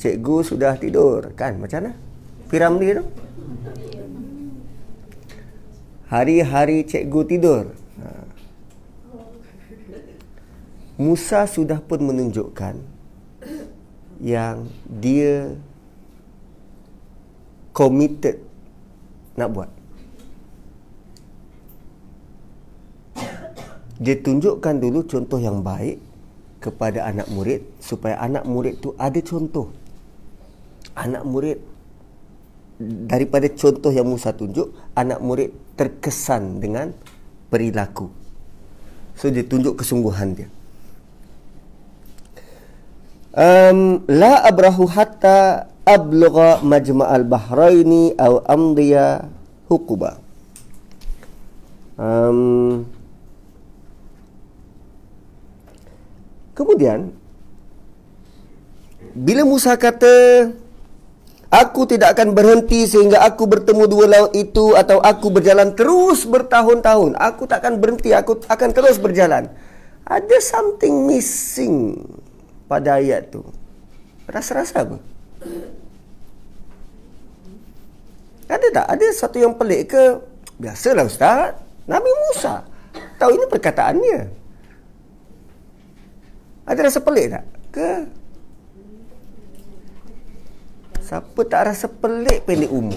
[0.00, 1.28] cikgu sudah tidur.
[1.36, 1.92] Kan macam mana?
[2.48, 3.04] Firamli tu?
[6.08, 7.64] Hari-hari cikgu tidur.
[8.00, 8.08] Ha.
[10.98, 12.74] Musa sudah pun menunjukkan
[14.20, 15.54] yang dia
[17.72, 18.42] committed
[19.38, 19.70] nak buat.
[24.00, 26.00] Dia tunjukkan dulu contoh yang baik
[26.60, 29.72] kepada anak murid supaya anak murid tu ada contoh.
[31.00, 31.58] Anak murid
[33.08, 36.92] daripada contoh yang Musa tunjuk, anak murid terkesan dengan
[37.48, 38.12] perilaku.
[39.16, 40.48] So dia tunjuk kesungguhan dia.
[43.30, 49.28] Um, la abrahu hatta ablugha majma'al bahraini aw amdiya
[49.70, 50.18] hukuba.
[52.00, 52.88] Um,
[56.56, 57.12] kemudian
[59.12, 60.48] bila Musa kata
[61.50, 67.18] Aku tidak akan berhenti sehingga aku bertemu dua laut itu atau aku berjalan terus bertahun-tahun.
[67.18, 69.50] Aku tak akan berhenti, aku akan terus berjalan.
[70.06, 71.98] Ada something missing
[72.70, 73.42] pada ayat tu.
[74.30, 75.02] Rasa-rasa apa?
[78.46, 78.86] Ada tak?
[78.86, 80.22] Ada satu yang pelik ke?
[80.54, 81.58] Biasalah Ustaz.
[81.90, 82.62] Nabi Musa.
[83.18, 84.18] Tahu ini perkataannya.
[86.62, 87.44] Ada rasa pelik tak?
[87.74, 87.90] Ke?
[91.10, 92.94] Siapa tak rasa pelik pendek umur?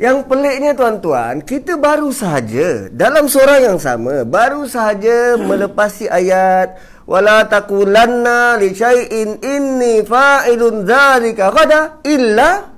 [0.00, 7.44] Yang peliknya tuan-tuan, kita baru sahaja dalam surah yang sama, baru sahaja melepasi ayat wala
[7.44, 12.72] taqulanna li syai'in inni fa'ilun dzalika ghada illa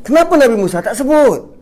[0.00, 1.52] Kenapa Nabi Musa tak sebut?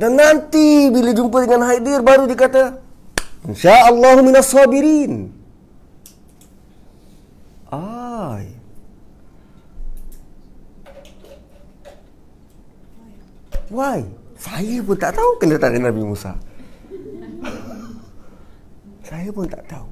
[0.00, 2.88] Dan nanti bila jumpa dengan Haidir baru dikata
[3.48, 5.32] InsyaAllah minas sabirin.
[7.72, 8.52] Ay.
[13.70, 14.02] Why?
[14.40, 16.34] Saya pun tak tahu kena tanya Nabi Musa.
[19.08, 19.88] Saya pun tak tahu.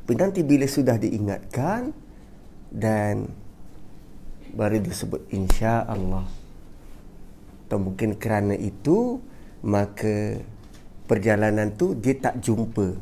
[0.00, 1.94] Tapi nanti bila sudah diingatkan
[2.68, 3.30] dan
[4.52, 6.26] baru disebut insya Allah.
[7.64, 9.22] Atau mungkin kerana itu
[9.64, 10.44] maka
[11.04, 12.96] perjalanan tu dia tak jumpa.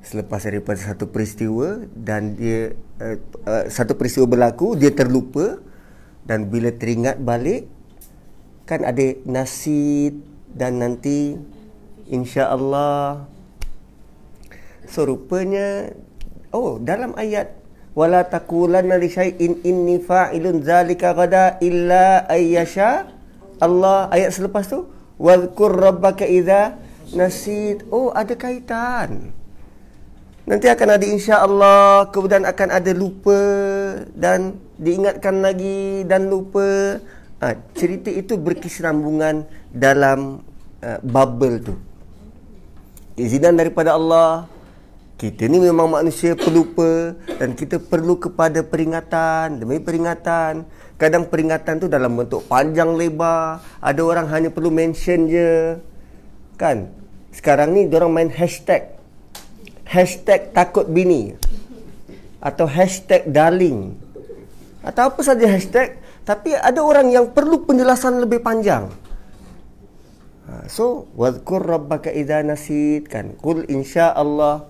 [0.00, 5.60] Selepas daripada satu peristiwa dan dia uh, uh, satu peristiwa berlaku dia terlupa
[6.24, 7.68] dan bila teringat balik
[8.64, 10.14] kan ada nasi
[10.50, 11.36] dan nanti
[12.10, 13.28] insya-Allah.
[14.88, 15.94] So rupanya
[16.50, 17.60] oh dalam ayat
[17.94, 23.10] wala taqulanna li syai'in inni fa'ilun zalika gada illa ayyasha
[23.58, 24.86] Allah ayat selepas tu
[25.20, 26.80] Wadhkur rabbaka idha
[27.12, 27.84] nasid.
[27.92, 29.36] Oh, ada kaitan.
[30.48, 32.08] Nanti akan ada insya Allah.
[32.08, 33.36] Kemudian akan ada lupa.
[34.16, 36.96] Dan diingatkan lagi dan lupa.
[37.44, 40.40] Ha, cerita itu berkesinambungan dalam
[40.80, 41.74] uh, bubble tu.
[43.20, 44.48] Izinan daripada Allah.
[45.20, 47.12] Kita ni memang manusia pelupa.
[47.36, 49.60] Dan kita perlu kepada peringatan.
[49.60, 50.64] Demi peringatan.
[51.00, 53.64] Kadang peringatan tu dalam bentuk panjang lebar.
[53.80, 55.80] Ada orang hanya perlu mention je.
[56.60, 56.92] Kan?
[57.32, 58.92] Sekarang ni orang main hashtag.
[59.88, 61.32] Hashtag takut bini.
[62.44, 63.96] Atau hashtag darling.
[64.84, 65.96] Atau apa saja hashtag.
[66.28, 68.92] Tapi ada orang yang perlu penjelasan lebih panjang.
[70.52, 73.32] Ha, so, wadhkur rabbaka idha nasid kan.
[73.40, 74.68] Kul insya Allah.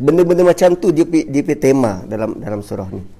[0.00, 3.19] Benda-benda macam tu dia, dia tema dalam dalam surah ni.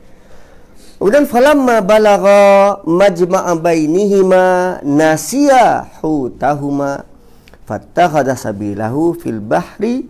[1.01, 7.09] Kemudian falamma balagha majma'a bainihima nasiya hutahuma
[7.65, 10.05] fattakhadha sabilahu fil bahri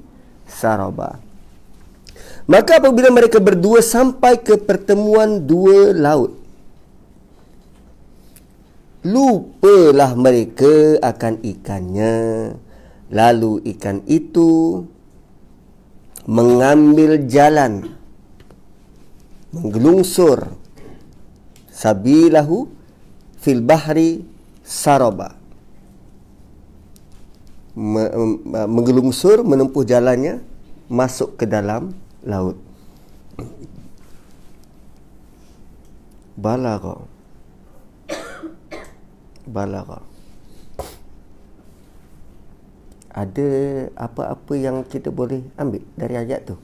[0.50, 1.22] saraba.
[2.50, 6.40] Maka apabila mereka berdua sampai ke pertemuan dua laut
[9.00, 12.16] lupalah mereka akan ikannya
[13.08, 14.84] lalu ikan itu
[16.28, 17.96] mengambil jalan
[19.56, 20.52] menggelungsur
[21.80, 22.68] sabilahu
[23.40, 24.20] fil bahri
[24.60, 25.40] saraba
[27.72, 30.44] menggelungsur menempuh jalannya
[30.92, 32.60] masuk ke dalam laut.
[36.40, 37.04] Balagha
[39.44, 40.00] balagha
[43.12, 43.48] ada
[43.98, 46.56] apa-apa yang kita boleh ambil dari ayat tu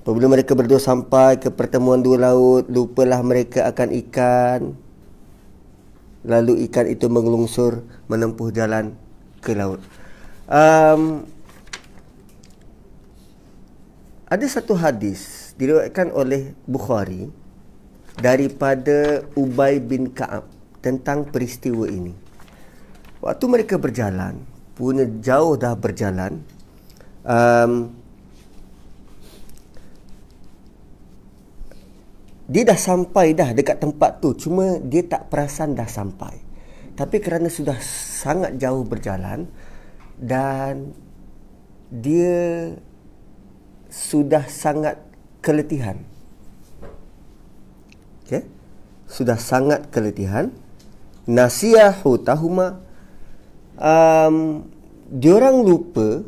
[0.00, 4.60] Apabila mereka berdua sampai ke pertemuan dua laut, lupalah mereka akan ikan.
[6.24, 8.96] Lalu ikan itu mengelungsur menempuh jalan
[9.44, 9.80] ke laut.
[10.48, 11.28] Um,
[14.24, 17.28] ada satu hadis diriwayatkan oleh Bukhari
[18.16, 20.48] daripada Ubay bin Ka'ab
[20.80, 22.16] tentang peristiwa ini.
[23.20, 24.40] Waktu mereka berjalan,
[24.80, 26.40] punya jauh dah berjalan,
[27.20, 27.92] um,
[32.50, 36.34] dia dah sampai dah dekat tempat tu cuma dia tak perasan dah sampai.
[36.98, 37.78] Tapi kerana sudah
[38.18, 39.46] sangat jauh berjalan
[40.18, 40.90] dan
[41.94, 42.74] dia
[43.86, 44.98] sudah sangat
[45.38, 46.02] keletihan.
[48.26, 48.42] Okey?
[49.06, 50.50] Sudah sangat keletihan.
[51.30, 52.82] Nasiyahu tahuma.
[53.78, 54.66] Um,
[55.08, 56.26] diorang lupa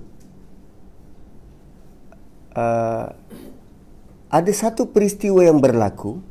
[2.57, 3.07] uh,
[4.33, 6.25] ada satu peristiwa yang berlaku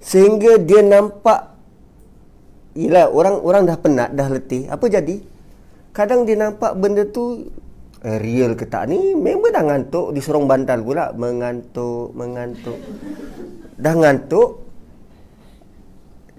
[0.00, 1.52] sehingga dia nampak
[2.72, 4.64] ialah orang orang dah penat dah letih.
[4.72, 5.20] Apa jadi?
[5.92, 7.52] Kadang dia nampak benda tu
[8.00, 9.12] eh, real ke tak ni?
[9.12, 11.12] Memang dah ngantuk di sorong bantal pula.
[11.12, 12.80] Mengantuk mengantuk.
[13.76, 14.64] Dah ngantuk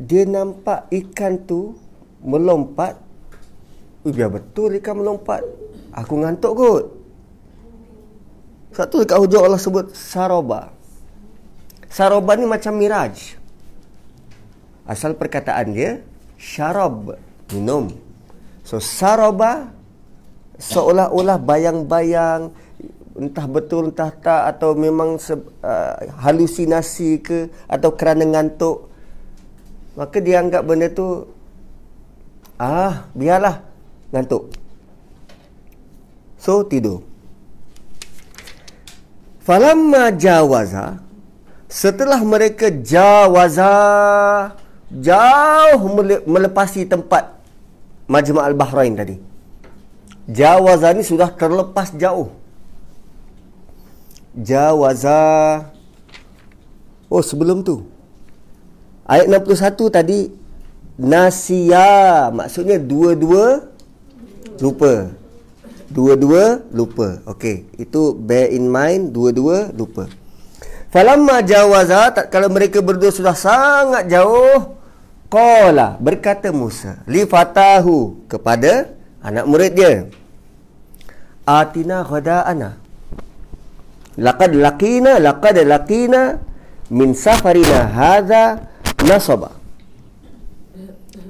[0.01, 1.77] dia nampak ikan tu
[2.25, 2.97] melompat.
[4.01, 5.45] Ui, biar betul ikan melompat.
[5.93, 7.00] Aku ngantuk kot
[8.71, 10.71] satu dekat hujung Allah sebut Saroba.
[11.91, 13.35] Saroba ni macam miraj.
[14.87, 15.99] Asal perkataan dia
[16.41, 17.21] syarab,
[17.53, 17.93] minum.
[18.65, 19.69] So saroba
[20.57, 22.49] seolah-olah bayang-bayang
[23.11, 28.89] entah betul entah tak atau memang se, uh, halusinasi ke atau kerana ngantuk.
[29.99, 31.27] Maka dia anggap benda tu
[32.55, 33.61] ah biarlah
[34.15, 34.49] ngantuk.
[36.39, 37.10] So tidur.
[39.41, 41.01] Falamma jawaza
[41.65, 43.73] setelah mereka jawaza
[44.93, 45.81] jauh
[46.29, 47.41] melepasi tempat
[48.11, 49.15] Majma' al-Bahrain tadi.
[50.27, 52.29] Jawaza ni sudah terlepas jauh.
[54.31, 55.19] Jawaza
[57.11, 57.83] Oh sebelum tu
[59.03, 60.31] Ayat 61 tadi
[60.95, 63.67] Nasiya Maksudnya dua-dua
[64.63, 65.11] Lupa
[65.91, 67.19] Dua-dua lupa.
[67.27, 70.07] Okey, itu bear in mind dua-dua lupa.
[70.87, 74.75] Falamma jawaza kalau mereka berdua sudah sangat jauh,
[75.31, 80.07] qala berkata Musa li fatahu kepada anak murid dia.
[81.43, 82.79] Atina ghada'ana.
[84.19, 86.39] Laqad laqina laqad laqina
[86.91, 88.67] min safarina hadha
[89.03, 89.55] nasaba.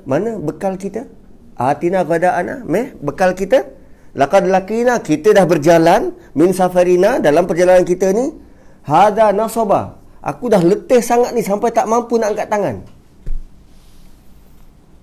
[0.05, 1.05] Mana bekal kita?
[1.53, 3.81] Atina ghada'ana, meh bekal kita?
[4.12, 8.36] Laqad lakina kita dah berjalan min safarina dalam perjalanan kita ni
[8.84, 10.03] hada nasaba.
[10.20, 12.76] Aku dah letih sangat ni sampai tak mampu nak angkat tangan.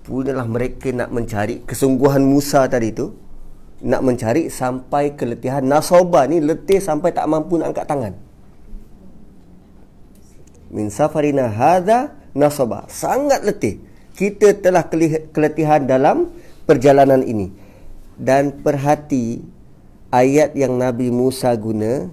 [0.05, 3.13] Punyalah mereka nak mencari kesungguhan Musa tadi tu
[3.81, 8.13] nak mencari sampai keletihan nasaba ni letih sampai tak mampu nak angkat tangan.
[10.69, 12.85] Min safarina hada nasaba.
[12.93, 13.81] Sangat letih.
[14.13, 14.85] Kita telah
[15.33, 16.29] keletihan dalam
[16.69, 17.68] perjalanan ini
[18.19, 19.41] dan perhati
[20.11, 22.11] ayat yang Nabi Musa guna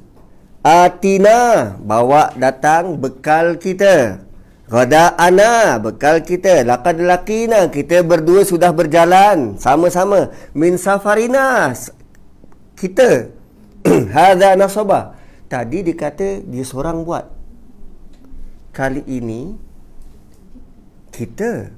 [0.67, 4.27] atina bawa datang bekal kita.
[4.67, 6.67] Rada ana bekal kita.
[6.67, 10.35] Laqad laqina kita berdua sudah berjalan sama-sama.
[10.59, 11.71] Min safarina
[12.75, 13.31] kita.
[14.15, 15.15] Hadza nasaba
[15.47, 17.31] tadi dikata dia seorang buat.
[18.75, 19.55] Kali ini
[21.15, 21.71] kita.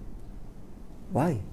[1.13, 1.48] Why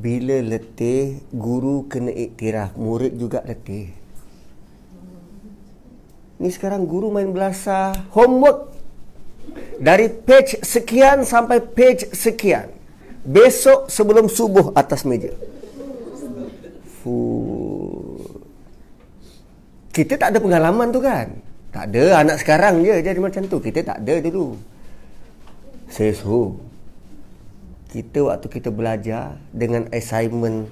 [0.00, 3.92] bila letih guru kena iktiraf murid juga letih.
[6.40, 8.72] Ni sekarang guru main belasah homework.
[9.76, 12.72] Dari page sekian sampai page sekian.
[13.20, 15.36] Besok sebelum subuh atas meja.
[17.00, 18.24] Fuh.
[19.92, 21.28] kita tak ada pengalaman tu kan?
[21.72, 23.60] Tak ada anak sekarang je jadi macam tu.
[23.60, 24.56] Kita tak ada dulu.
[25.92, 26.69] Sesu
[27.90, 30.70] kita waktu kita belajar dengan assignment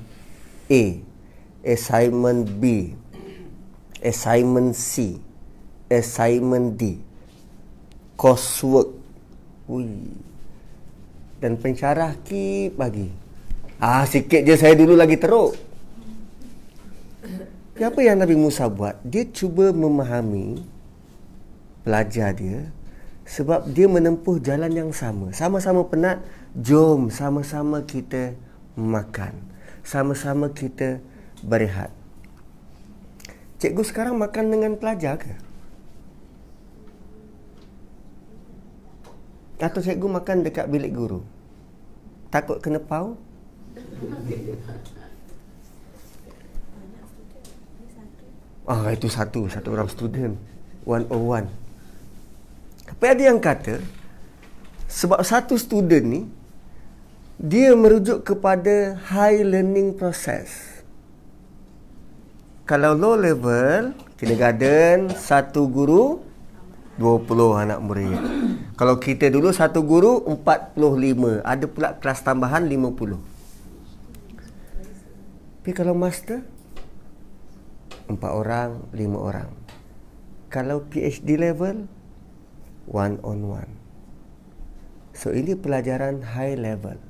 [0.71, 0.83] A,
[1.66, 2.95] assignment B,
[3.99, 5.19] assignment C,
[5.91, 7.03] assignment D,
[8.14, 8.95] coursework,
[9.66, 10.14] ui,
[11.43, 13.11] dan pencarah ki bagi.
[13.83, 15.59] Ah sikit je saya dulu lagi teruk.
[17.79, 18.99] Apa yang Nabi Musa buat?
[19.03, 20.62] Dia cuba memahami
[21.83, 22.71] pelajar dia
[23.29, 25.31] sebab dia menempuh jalan yang sama.
[25.37, 26.19] Sama-sama penat,
[26.57, 28.36] jom sama-sama kita
[28.78, 29.34] makan.
[29.84, 31.01] Sama-sama kita
[31.44, 31.92] berehat.
[33.59, 35.34] Cikgu sekarang makan dengan pelajar ke?
[39.59, 41.26] Atau cikgu makan dekat bilik guru?
[42.30, 43.18] Takut kena pau?
[48.68, 49.49] Ah, itu satu.
[49.49, 50.36] Satu orang student.
[50.84, 51.49] One on one.
[52.84, 53.80] Tapi ada yang kata
[54.88, 56.22] sebab satu student ni
[57.39, 60.74] dia merujuk kepada high learning process.
[62.68, 66.18] kalau low level kindergarten satu guru
[66.99, 68.18] 20 anak murid.
[68.74, 73.16] Kalau kita dulu satu guru 45, ada pula kelas tambahan 50.
[75.62, 76.43] Tapi kalau master
[78.11, 79.49] empat orang, lima orang.
[80.51, 81.86] Kalau PhD level
[82.91, 83.72] one on one.
[85.14, 87.07] So ini pelajaran high level.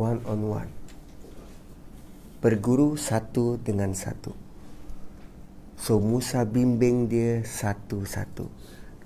[0.00, 0.70] One on one.
[2.40, 4.32] Berguru satu dengan satu.
[5.76, 8.48] So Musa bimbing dia satu-satu.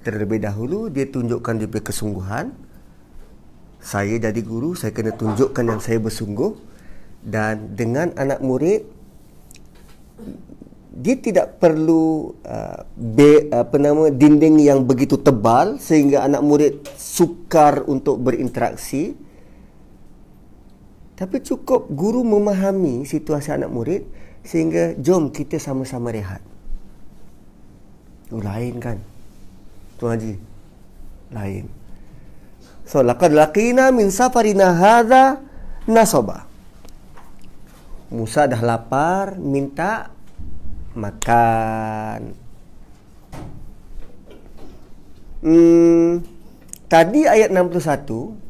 [0.06, 2.46] Terlebih dahulu dia tunjukkan dia punya kesungguhan.
[3.82, 6.54] Saya jadi guru, saya kena tunjukkan yang saya bersungguh.
[7.26, 8.86] Dan dengan anak murid,
[10.94, 17.82] dia tidak perlu uh, be, apa nama dinding yang begitu tebal sehingga anak murid sukar
[17.90, 19.18] untuk berinteraksi
[21.14, 24.02] tapi cukup guru memahami situasi anak murid
[24.42, 26.42] sehingga jom kita sama-sama rehat.
[28.26, 28.98] Itu lain kan?
[29.96, 30.34] Tuan Haji?
[31.30, 31.64] Lain.
[32.84, 35.40] So laqad laqina min safarina hadha
[35.88, 36.50] nasaba
[38.12, 40.12] Musa dah lapar minta
[40.94, 42.36] makan.
[45.42, 46.22] Hmm,
[46.86, 48.43] tadi ayat 61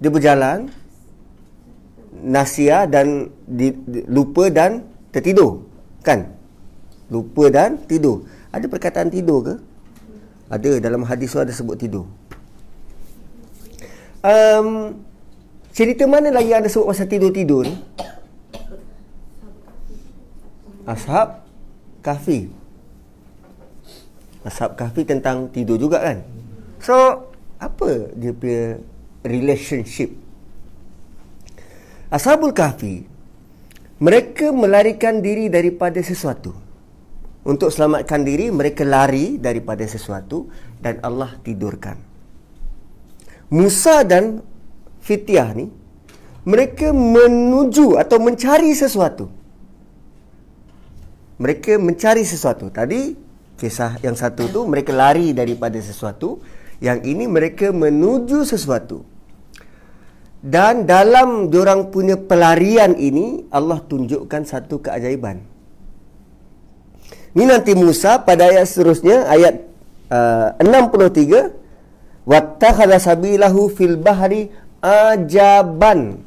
[0.00, 0.72] dia berjalan
[2.24, 5.64] nasia dan di, di, lupa dan tertidur
[6.00, 6.32] kan?
[7.12, 8.24] Lupa dan tidur.
[8.50, 9.54] Ada perkataan tidur ke?
[10.50, 12.08] Ada dalam hadis ada sebut tidur.
[14.20, 14.98] Um,
[15.72, 17.64] cerita mana lagi ada sebut pasal tidur-tidur
[20.84, 21.44] Ashab
[22.02, 22.50] Kahfi.
[24.44, 26.24] Ashab Kahfi tentang tidur juga kan?
[26.80, 27.28] So
[27.60, 28.80] Apa dia punya
[29.20, 30.16] Relationship.
[32.10, 33.04] Ashabul Kahfi
[34.00, 36.56] Mereka melarikan diri daripada sesuatu.
[37.44, 40.48] Untuk selamatkan diri Mereka lari daripada sesuatu
[40.80, 42.00] Dan Allah tidurkan.
[43.52, 44.40] Musa dan
[45.04, 45.68] Fitiah ni
[46.48, 49.40] Mereka menuju Atau mencari sesuatu.
[51.40, 52.68] Mereka mencari sesuatu.
[52.68, 53.16] Tadi
[53.56, 56.40] kisah yang satu tu mereka lari daripada sesuatu,
[56.80, 59.04] yang ini mereka menuju sesuatu.
[60.40, 65.44] Dan dalam diorang punya pelarian ini Allah tunjukkan satu keajaiban.
[67.36, 69.60] Ini nanti Musa pada ayat seterusnya ayat
[70.08, 74.48] uh, 63 wattakhadha sabilahu fil bahri
[74.80, 76.24] ajaban.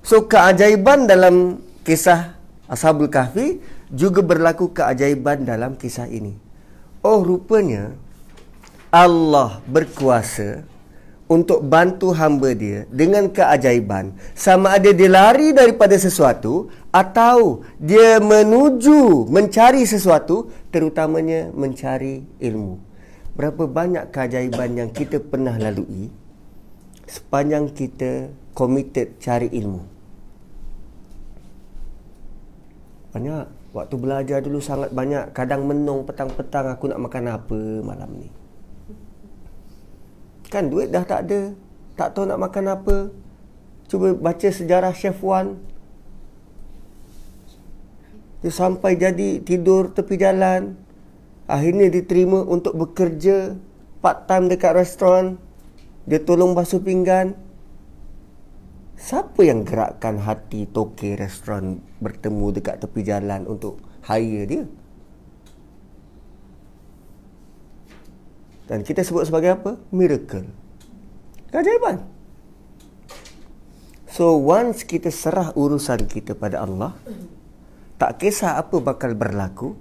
[0.00, 2.34] So keajaiban dalam kisah
[2.64, 3.60] Ashabul Kahfi
[3.92, 6.32] juga berlaku keajaiban dalam kisah ini.
[7.04, 7.92] Oh rupanya
[8.88, 10.64] Allah berkuasa
[11.34, 19.26] untuk bantu hamba dia dengan keajaiban sama ada dia lari daripada sesuatu atau dia menuju
[19.26, 22.78] mencari sesuatu terutamanya mencari ilmu.
[23.34, 26.06] Berapa banyak keajaiban yang kita pernah lalui
[27.10, 29.82] sepanjang kita committed cari ilmu.
[33.10, 33.46] Banyak.
[33.74, 38.43] Waktu belajar dulu sangat banyak Kadang menung petang-petang aku nak makan apa malam ni
[40.54, 41.50] Kan duit dah tak ada
[41.98, 42.96] Tak tahu nak makan apa.
[43.90, 45.58] Cuba baca sejarah Chef Wan.
[48.42, 50.78] Dia sampai jadi tidur tepi jalan.
[51.50, 53.58] Akhirnya diterima untuk bekerja
[54.04, 55.40] Part time dekat restoran.
[56.04, 57.32] Dia tolong basuh pinggan.
[59.00, 64.64] Siapa yang gerakkan hati toke restoran bertemu dekat tepi jalan untuk hire dia?
[68.64, 69.76] Dan kita sebut sebagai apa?
[69.92, 70.48] Miracle.
[71.52, 72.00] Keajaiban.
[74.14, 76.94] So once kita serah urusan kita pada Allah,
[77.98, 79.74] tak kisah apa bakal berlaku,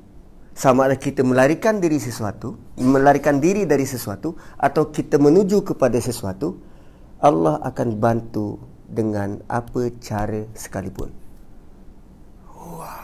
[0.53, 6.57] sama ada kita melarikan diri sesuatu, melarikan diri dari sesuatu atau kita menuju kepada sesuatu,
[7.21, 11.09] Allah akan bantu dengan apa cara sekalipun.
[12.53, 13.02] Wah,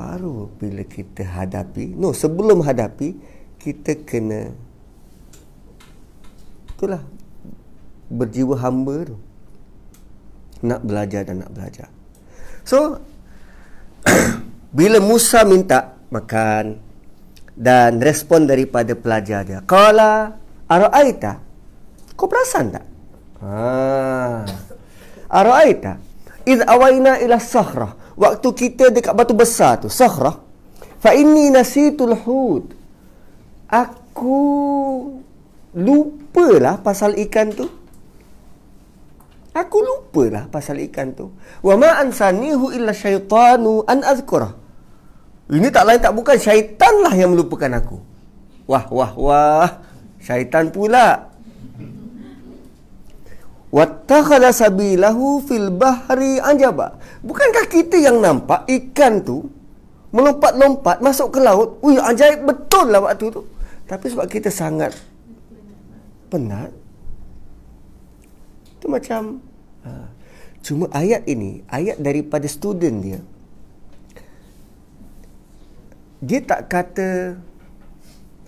[0.00, 3.20] Baru bila kita hadapi, no sebelum hadapi
[3.60, 4.48] kita kena
[6.72, 7.04] itulah
[8.08, 9.16] berjiwa hamba tu.
[10.64, 11.92] Nak belajar dan nak belajar.
[12.64, 13.04] So
[14.78, 16.80] bila Musa minta makan,
[17.60, 19.60] dan respon daripada pelajar dia.
[19.68, 20.32] Qala
[20.64, 21.44] ara'aita?
[22.16, 22.86] Kau perasan tak?
[23.44, 24.48] Ha.
[25.28, 26.00] Ara'aita?
[26.48, 27.99] Iz awaina ila sahrah.
[28.20, 30.36] Waktu kita dekat batu besar tu, sahrah.
[31.00, 32.76] Fa inni nasitul hud.
[33.64, 34.36] Aku
[35.72, 37.64] lupalah pasal ikan tu.
[39.56, 41.32] Aku lupalah pasal ikan tu.
[41.64, 44.52] Wa ma ansanihu illa syaitanu an azkura.
[45.50, 47.98] Ini tak lain tak bukan syaitan lah yang melupakan aku.
[48.68, 49.70] Wah, wah, wah.
[50.20, 51.29] Syaitan pula.
[53.70, 56.98] Wattakhadha sabilahu fil bahri anjaba.
[57.22, 59.46] Bukankah kita yang nampak ikan tu
[60.10, 61.78] melompat-lompat masuk ke laut?
[61.86, 63.46] Ui, ajaib betul lah waktu tu.
[63.86, 64.94] Tapi sebab kita sangat
[66.30, 66.70] penat,
[68.80, 69.44] itu macam
[69.84, 70.08] ha.
[70.64, 73.20] cuma ayat ini ayat daripada student dia
[76.24, 77.36] dia tak kata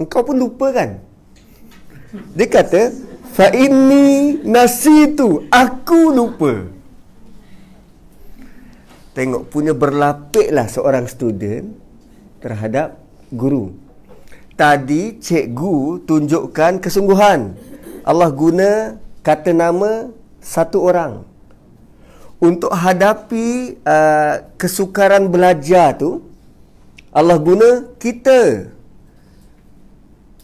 [0.01, 0.91] engkau pun lupa kan
[2.33, 2.97] dia kata
[3.33, 6.68] fa inni nasitu aku lupa.
[9.12, 11.76] Tengok punya berlapiklah seorang student
[12.41, 12.97] terhadap
[13.28, 13.76] guru.
[14.57, 17.57] Tadi cikgu tunjukkan kesungguhan.
[18.09, 20.09] Allah guna kata nama
[20.41, 21.28] satu orang.
[22.43, 26.24] Untuk hadapi uh, kesukaran belajar tu
[27.12, 28.72] Allah guna kita.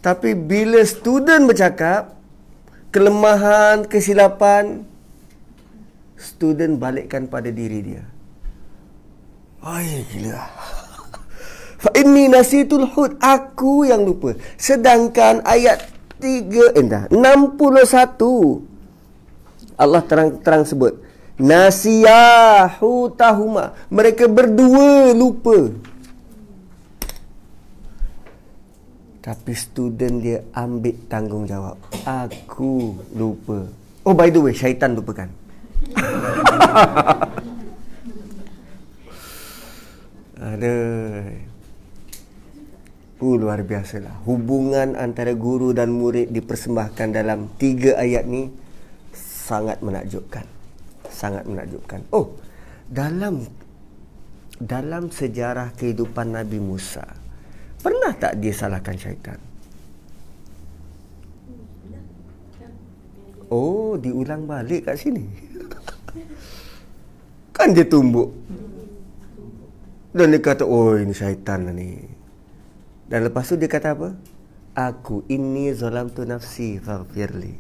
[0.05, 2.18] Tapi bila student bercakap
[2.89, 4.85] kelemahan kesilapan
[6.19, 8.05] student balikkan pada diri dia.
[9.63, 10.45] Ai gila.
[11.79, 14.35] Fa inni nasitul hud aku yang lupa.
[14.59, 15.87] Sedangkan ayat
[16.19, 18.67] 3 endah eh, 61
[19.79, 20.99] Allah terang-terang sebut
[21.39, 23.79] nasiyahu tahuma.
[23.95, 25.71] Mereka berdua lupa
[29.21, 33.67] tapi student dia ambil tanggungjawab aku lupa
[34.07, 35.29] oh by the way syaitan lupakan
[40.39, 40.75] ada
[43.19, 44.15] Uh, luar biasa lah.
[44.23, 48.47] Hubungan antara guru dan murid dipersembahkan dalam tiga ayat ni
[49.19, 50.47] sangat menakjubkan.
[51.11, 52.07] Sangat menakjubkan.
[52.15, 52.39] Oh,
[52.87, 53.43] dalam
[54.63, 57.18] dalam sejarah kehidupan Nabi Musa,
[57.79, 59.39] pernah tak dia salahkan syaitan?
[63.49, 65.25] Oh, diulang balik kat sini.
[67.57, 68.29] kan dia tumbuk.
[70.13, 71.97] Dan dia kata, oh ini syaitan lah ni.
[73.09, 74.13] Dan lepas tu dia kata apa?
[74.77, 77.57] Aku ini zalam tu nafsi faghfirli.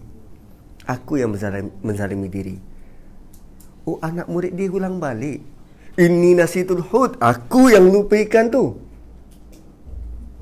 [0.89, 2.57] Aku yang menzalimi, menzalimi diri.
[3.89, 5.41] Oh, anak murid dia ulang balik.
[5.97, 7.16] Ini nasitul hud.
[7.21, 8.77] Aku yang lupa ikan tu.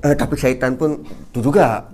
[0.05, 1.01] Uh, tapi syaitan pun
[1.33, 1.89] tu juga.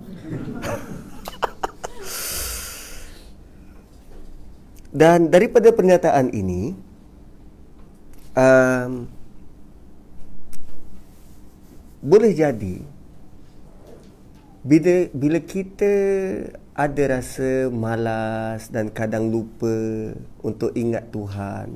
[4.93, 6.77] Dan daripada pernyataan ini,
[8.37, 9.09] um,
[12.03, 12.77] boleh jadi
[14.63, 15.93] bila bila kita
[16.75, 20.13] ada rasa malas dan kadang lupa
[20.45, 21.73] untuk ingat Tuhan.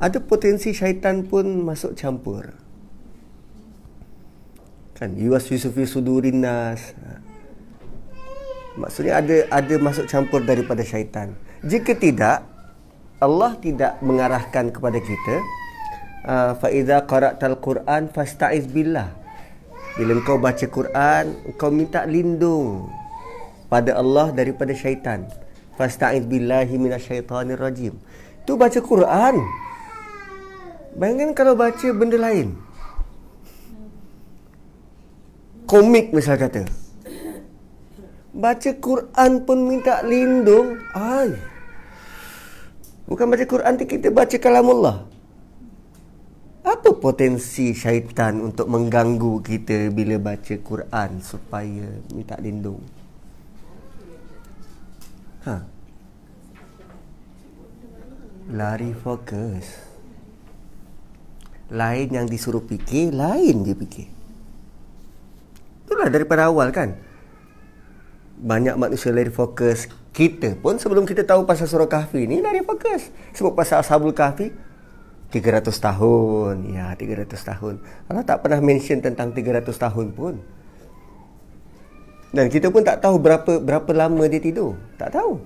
[0.00, 2.69] Ada potensi syaitan pun masuk campur.
[5.00, 6.92] Kan yuwaswisu fi sudurin nas.
[8.76, 11.32] Maksudnya ada ada masuk campur daripada syaitan.
[11.64, 12.44] Jika tidak
[13.16, 15.36] Allah tidak mengarahkan kepada kita
[16.24, 19.08] uh, fa idza qara'tal Quran fasta'iz billah.
[19.96, 21.24] Bila kau baca Quran,
[21.58, 22.88] kau minta lindung
[23.72, 25.26] pada Allah daripada syaitan.
[25.80, 27.96] Fasta'iz billahi minasyaitanir rajim.
[28.44, 29.36] Tu baca Quran.
[30.96, 32.52] Bayangkan kalau baca benda lain.
[35.70, 36.66] Komik misal kata.
[38.34, 40.82] Baca Quran pun minta lindung.
[40.90, 41.30] Ai.
[43.06, 45.06] Bukan baca Quran tu kita baca kalamullah.
[46.66, 51.86] Apa potensi syaitan untuk mengganggu kita bila baca Quran supaya
[52.18, 52.82] minta lindung?
[55.46, 55.54] Ha.
[58.50, 59.66] Lari fokus.
[61.70, 64.19] Lain yang disuruh fikir, lain dia fikir.
[65.90, 66.94] Itulah daripada awal kan.
[68.38, 69.90] Banyak manusia lari fokus.
[70.14, 73.10] Kita pun sebelum kita tahu pasal surah kahfi ni lari fokus.
[73.34, 74.54] Sebab pasal ashabul kahfi
[75.34, 76.70] 300 tahun.
[76.70, 77.82] Ya, 300 tahun.
[78.06, 80.38] Allah tak pernah mention tentang 300 tahun pun.
[82.30, 84.78] Dan kita pun tak tahu berapa berapa lama dia tidur.
[84.94, 85.42] Tak tahu.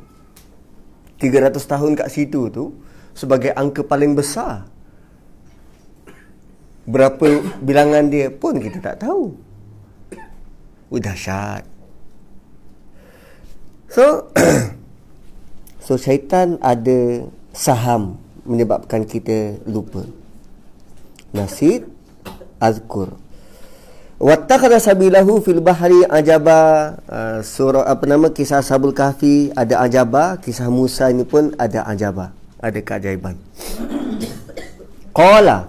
[1.17, 2.77] 300 tahun kat situ tu
[3.17, 4.69] sebagai angka paling besar.
[6.85, 9.33] Berapa bilangan dia pun kita tak tahu.
[10.95, 11.67] Udah syat.
[13.91, 14.31] So
[15.85, 20.07] so syaitan ada saham menyebabkan kita lupa.
[21.35, 21.91] Nasid
[22.63, 23.25] azkur.
[24.25, 30.71] wattakhadha sabilahu fil bahri ajaba uh, surah apa nama kisah sabul kahfi ada ajaba kisah
[30.71, 32.31] Musa ini pun ada ajaba
[32.63, 33.35] ada keajaiban
[35.19, 35.69] qala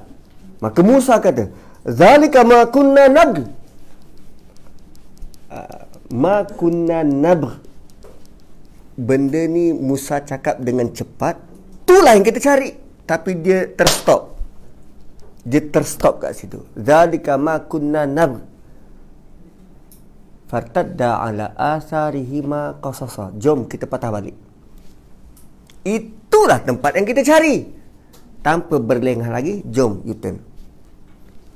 [0.61, 1.49] maka Musa kata
[1.89, 3.64] zalika ma kunna nab uh,
[6.13, 7.61] ma kunna nab
[8.95, 11.39] benda ni Musa cakap dengan cepat
[11.85, 12.69] itulah yang kita cari.
[13.05, 14.33] Tapi dia terstop.
[15.45, 16.65] Dia terstop kat situ.
[16.73, 18.41] Zalika ma kunna nab
[20.49, 23.29] fartadda ala asarihima qasasa.
[23.37, 24.33] Jom kita patah balik.
[25.85, 27.69] Itulah tempat yang kita cari.
[28.41, 30.41] Tanpa berlengah lagi jom u turn.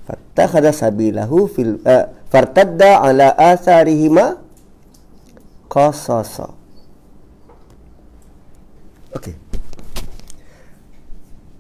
[0.06, 4.38] Fattakhadha sabilahu fil uh, fartadda ala asarihima
[5.70, 6.54] qasasa
[9.18, 9.36] okey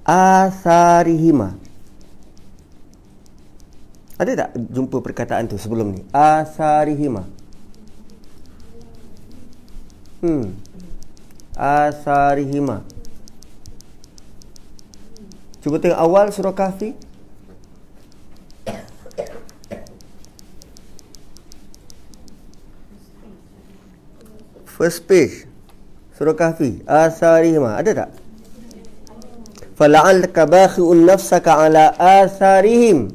[0.05, 1.59] asarihima
[4.19, 6.03] ada tak jumpa perkataan tu sebelum ni?
[6.11, 7.23] Asarihima.
[10.19, 10.59] Hmm.
[11.55, 12.83] Asarihima.
[15.63, 16.99] Cuba tengok awal surah Kahfi.
[24.79, 25.43] First page.
[26.15, 26.79] Surah Kahfi.
[26.87, 27.75] Asarihima.
[27.75, 28.09] Ada tak?
[29.75, 33.11] Fala'alka bakhi'un nafsaka ala asarihim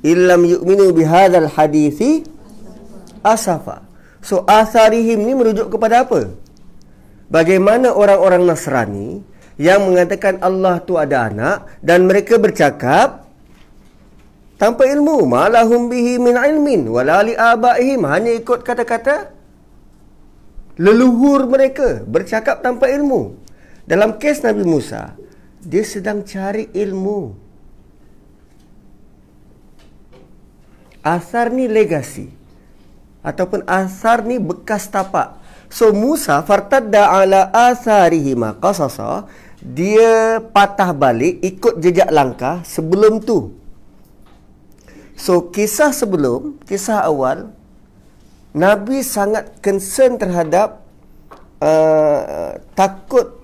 [0.00, 2.24] illam yu'minu bihadzal hadisi
[3.20, 3.84] asafa.
[4.24, 6.32] So asarihim ni merujuk kepada apa?
[7.32, 9.24] Bagaimana orang-orang Nasrani
[9.56, 13.24] yang mengatakan Allah tu ada anak dan mereka bercakap
[14.60, 19.32] tanpa ilmu, malahum bihi min ilmin wala li abaihim hanya ikut kata-kata
[20.82, 23.38] leluhur mereka bercakap tanpa ilmu.
[23.86, 25.14] Dalam kes Nabi Musa,
[25.62, 27.42] dia sedang cari ilmu.
[31.02, 32.30] asar ni legasi
[33.26, 39.26] ataupun asar ni bekas tapak so Musa fartadda ala asarihi ma qasasa
[39.62, 43.54] dia patah balik ikut jejak langkah sebelum tu
[45.18, 47.50] so kisah sebelum kisah awal
[48.52, 50.84] Nabi sangat concern terhadap
[51.64, 53.40] uh, takut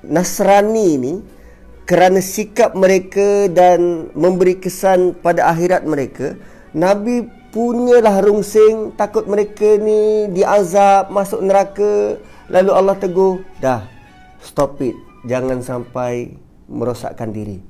[0.00, 1.14] Nasrani ni
[1.84, 6.32] kerana sikap mereka dan memberi kesan pada akhirat mereka.
[6.72, 12.16] Nabi punyalah rungsing takut mereka ni diazab masuk neraka.
[12.48, 13.84] Lalu Allah tegur dah
[14.40, 14.96] stop it.
[15.28, 16.32] Jangan sampai
[16.70, 17.60] merosakkan diri.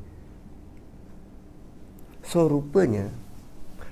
[2.22, 3.25] So rupanya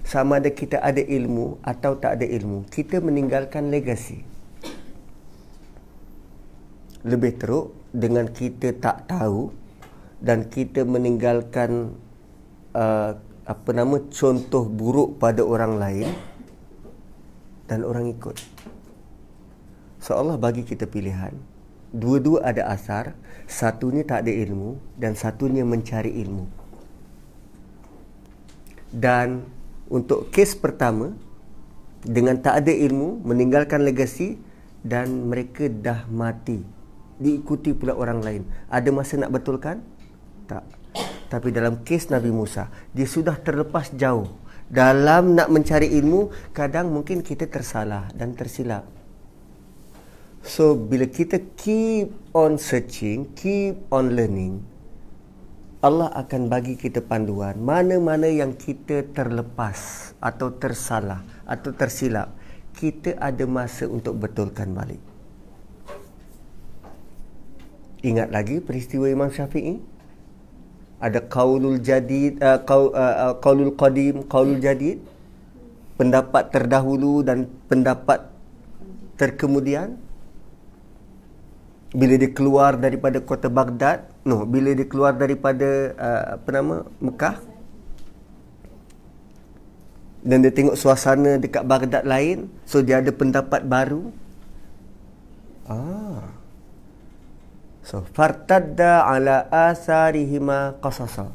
[0.05, 4.21] sama ada kita ada ilmu atau tak ada ilmu kita meninggalkan legasi
[7.05, 9.53] lebih teruk dengan kita tak tahu
[10.25, 11.93] dan kita meninggalkan
[12.73, 13.13] uh,
[13.45, 16.09] apa nama contoh buruk pada orang lain
[17.69, 18.41] dan orang ikut.
[20.01, 21.37] So Allah bagi kita pilihan.
[21.95, 23.15] Dua-dua ada asar,
[23.47, 26.49] satunya tak ada ilmu dan satunya mencari ilmu.
[28.91, 29.45] Dan
[29.89, 31.13] untuk kes pertama
[32.05, 34.37] dengan tak ada ilmu, meninggalkan legasi
[34.85, 36.61] dan mereka dah mati.
[37.17, 38.43] Diikuti pula orang lain.
[38.69, 39.81] Ada masa nak betulkan?
[40.45, 40.65] Tak.
[41.33, 44.29] Tapi dalam kes Nabi Musa, dia sudah terlepas jauh.
[44.69, 48.85] Dalam nak mencari ilmu, kadang mungkin kita tersalah dan tersilap.
[50.45, 54.61] So, bila kita keep on searching, keep on learning,
[55.85, 62.33] Allah akan bagi kita panduan mana-mana yang kita terlepas atau tersalah atau tersilap.
[62.73, 64.99] Kita ada masa untuk betulkan balik.
[68.01, 69.95] Ingat lagi peristiwa Imam Syafi'i?
[71.05, 75.05] ada qaulul jadid uh, qaul, uh, uh, qaulul qadim qaulul jadid
[76.01, 78.25] pendapat terdahulu dan pendapat
[79.21, 80.01] terkemudian
[81.93, 87.37] bila dia keluar daripada kota Baghdad no bila dia keluar daripada uh, apa nama Mekah
[90.25, 94.09] dan dia tengok suasana dekat Baghdad lain so dia ada pendapat baru
[95.69, 96.45] ah
[97.85, 101.29] So fartadda ala asarihima qasasa.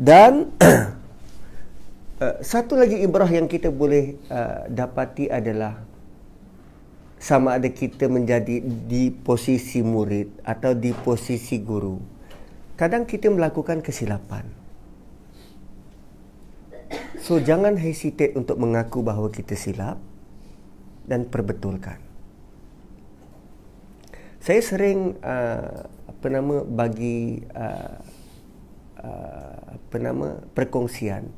[0.00, 0.56] Dan
[2.24, 5.76] uh, satu lagi ibrah yang kita boleh uh, dapati adalah
[7.24, 11.96] sama ada kita menjadi di posisi murid atau di posisi guru.
[12.76, 14.44] Kadang kita melakukan kesilapan.
[17.24, 19.96] So jangan hesitate untuk mengaku bahawa kita silap
[21.08, 22.04] dan perbetulkan
[24.44, 27.96] saya sering uh, apa nama bagi uh,
[29.00, 31.32] uh, apa nama perkongsian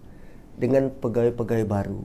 [0.58, 2.02] dengan pegawai-pegawai baru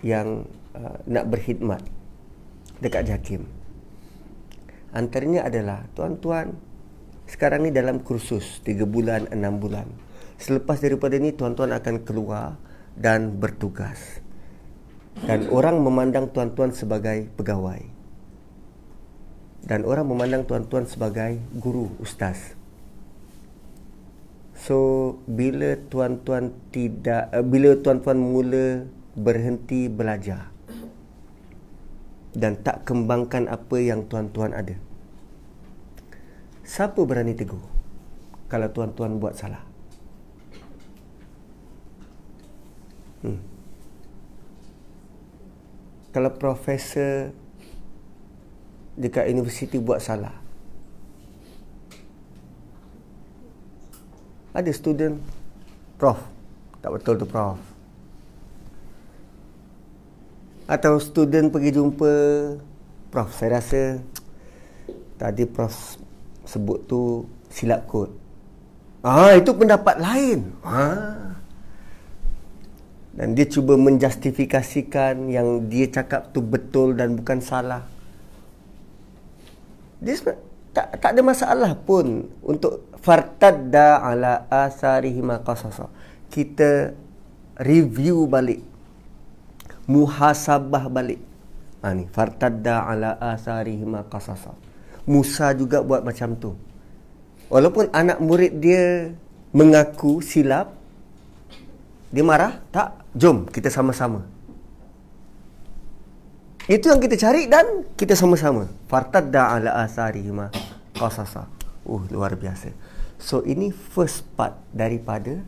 [0.00, 1.84] yang uh, nak berkhidmat
[2.78, 3.42] dekat JAKIM.
[4.94, 6.56] Antaranya adalah tuan-tuan
[7.28, 9.84] sekarang ni dalam kursus 3 bulan, 6 bulan.
[10.40, 12.56] Selepas daripada ni tuan-tuan akan keluar
[12.96, 14.24] dan bertugas.
[15.18, 17.82] Dan orang memandang tuan-tuan sebagai pegawai.
[19.66, 22.58] Dan orang memandang tuan-tuan sebagai guru, ustaz.
[24.58, 24.78] So
[25.28, 30.50] bila tuan-tuan tidak uh, bila tuan-tuan mula berhenti belajar
[32.38, 34.78] dan tak kembangkan apa yang tuan-tuan ada.
[36.62, 37.58] Siapa berani tegur
[38.46, 39.66] kalau tuan-tuan buat salah?
[43.26, 43.42] Hmm.
[46.14, 47.34] Kalau profesor
[48.94, 50.38] dekat universiti buat salah,
[54.54, 55.18] ada student
[55.98, 56.18] prof
[56.78, 57.77] tak betul tu prof
[60.68, 62.12] atau student pergi jumpa.
[63.08, 64.04] Prof saya rasa
[65.16, 65.72] tadi prof
[66.44, 68.12] sebut tu silap kod
[69.00, 70.52] ah itu pendapat lain.
[70.60, 71.28] Ah
[73.18, 77.82] dan dia cuba menjustifikasikan yang dia cakap tu betul dan bukan salah.
[79.98, 80.14] Dia
[80.70, 85.90] tak tak ada masalah pun untuk fartadda ala asarihi qasasa.
[86.30, 86.94] Kita
[87.58, 88.62] review balik
[89.88, 91.18] muhasabah balik.
[91.80, 92.04] Ha ni.
[92.06, 93.82] Fartadda ala asarihi
[94.12, 94.52] qasasa.
[95.08, 96.52] Musa juga buat macam tu.
[97.48, 99.16] Walaupun anak murid dia
[99.56, 100.76] mengaku silap
[102.12, 104.24] dia marah tak jom kita sama-sama.
[106.68, 108.68] Itu yang kita cari dan kita sama-sama.
[108.92, 110.28] Fartadda ala asarihi
[110.92, 111.48] qasasa.
[111.88, 112.68] Uh luar biasa.
[113.16, 115.40] So ini first part daripada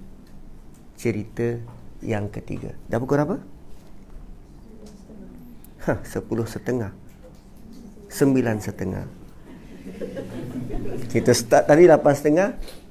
[0.97, 1.61] cerita
[2.01, 2.73] yang ketiga.
[2.89, 3.37] Dah pukul berapa?
[6.05, 6.93] Sepuluh setengah.
[8.11, 9.05] Sembilan setengah.
[11.09, 12.49] Kita start tadi lapan setengah.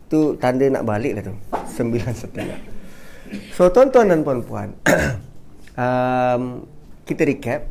[0.10, 1.36] Tu tanda nak balik lah tu.
[1.70, 2.60] Sembilan setengah.
[3.54, 4.74] So tuan-tuan dan puan-puan.
[5.78, 6.66] um,
[7.06, 7.62] kita recap.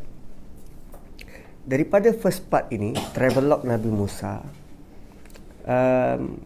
[1.69, 4.41] Daripada first part ini, travelog Nabi Musa.
[5.69, 6.41] Um,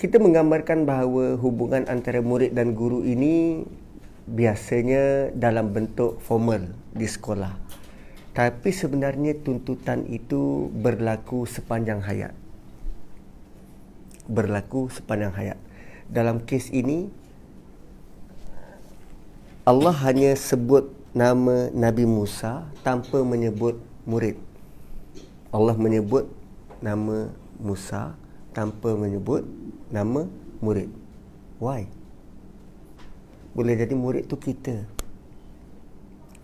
[0.00, 3.64] kita menggambarkan bahawa hubungan antara murid dan guru ini
[4.24, 7.65] biasanya dalam bentuk formal di sekolah.
[8.36, 12.36] Tapi sebenarnya tuntutan itu berlaku sepanjang hayat.
[14.28, 15.56] Berlaku sepanjang hayat.
[16.12, 17.08] Dalam kes ini
[19.64, 24.36] Allah hanya sebut nama Nabi Musa tanpa menyebut murid.
[25.48, 26.28] Allah menyebut
[26.84, 28.20] nama Musa
[28.52, 29.48] tanpa menyebut
[29.88, 30.28] nama
[30.60, 30.92] murid.
[31.56, 31.88] Why?
[33.56, 34.84] Boleh jadi murid tu kita.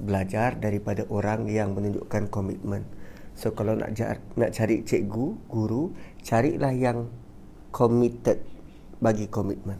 [0.03, 2.83] Belajar daripada orang yang menunjukkan komitmen.
[3.39, 5.95] So kalau nak jar, nak cari cikgu, guru,
[6.27, 7.07] carilah yang
[7.71, 8.43] committed
[8.99, 9.79] bagi komitmen.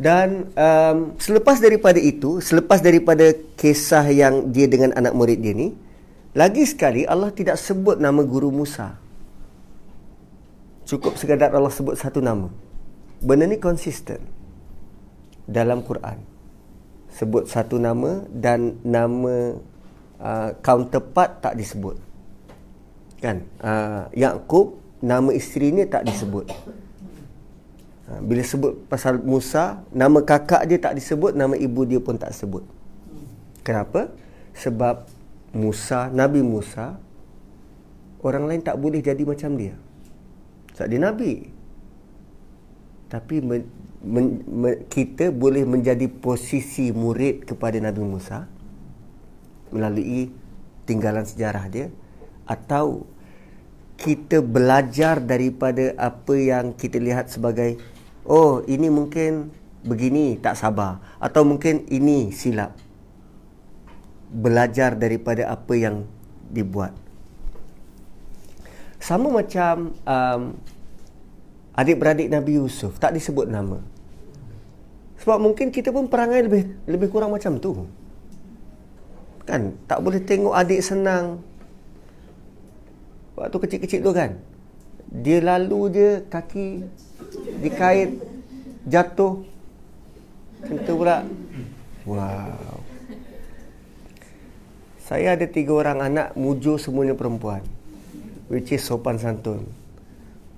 [0.00, 5.76] Dan um, selepas daripada itu, selepas daripada kisah yang dia dengan anak murid dia ni,
[6.32, 8.96] lagi sekali Allah tidak sebut nama guru Musa.
[10.88, 12.48] Cukup sekadar Allah sebut satu nama.
[13.20, 14.24] Benda ni konsisten
[15.44, 16.29] dalam Quran.
[17.10, 19.58] Sebut satu nama dan nama
[20.22, 21.98] uh, counterpart tak disebut.
[23.20, 23.44] Kan?
[23.60, 26.48] Uh, Yaqub nama isterinya tak disebut.
[28.08, 32.32] Uh, bila sebut pasal Musa, nama kakak dia tak disebut, nama ibu dia pun tak
[32.32, 32.62] sebut.
[33.60, 34.08] Kenapa?
[34.56, 35.04] Sebab
[35.52, 36.96] Musa, Nabi Musa
[38.20, 39.74] orang lain tak boleh jadi macam dia.
[40.76, 41.32] Sebab dia Nabi.
[43.10, 43.36] Tapi
[44.04, 48.48] men, men, kita boleh menjadi posisi murid kepada Nabi Musa
[49.70, 50.32] melalui
[50.88, 51.86] tinggalan sejarah dia
[52.48, 53.06] atau
[54.00, 57.76] kita belajar daripada apa yang kita lihat sebagai
[58.24, 59.52] oh ini mungkin
[59.84, 61.00] begini tak sabar.
[61.20, 62.76] Atau mungkin ini silap.
[64.30, 66.06] Belajar daripada apa yang
[66.48, 66.94] dibuat.
[69.00, 70.42] Sama macam um,
[71.72, 73.80] adik-beradik Nabi Yusuf tak disebut nama.
[75.20, 77.84] Sebab mungkin kita pun perangai lebih lebih kurang macam tu.
[79.44, 79.76] Kan?
[79.84, 81.44] Tak boleh tengok adik senang.
[83.36, 84.36] Waktu kecil-kecil tu kan.
[85.10, 86.68] Dia lalu je kaki
[87.60, 88.16] dikait
[88.88, 89.44] jatuh.
[90.64, 91.24] Tentu pula.
[92.08, 92.80] Wow.
[95.04, 97.66] Saya ada tiga orang anak, mujur semuanya perempuan
[98.50, 99.62] which is sopan santun.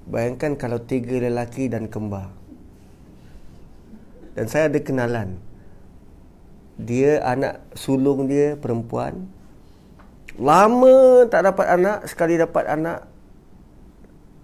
[0.08, 2.32] Bayangkan kalau tiga lelaki dan kembar.
[4.32, 5.36] Dan saya ada kenalan.
[6.80, 9.28] Dia anak sulung dia perempuan.
[10.40, 13.04] Lama tak dapat anak sekali dapat anak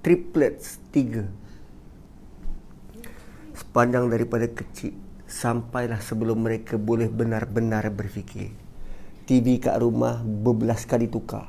[0.04, 1.24] triplets tiga.
[3.56, 4.92] Sepanjang daripada kecil
[5.24, 8.52] sampailah sebelum mereka boleh benar-benar berfikir.
[9.24, 11.48] TV kat rumah berbelas kali tukar.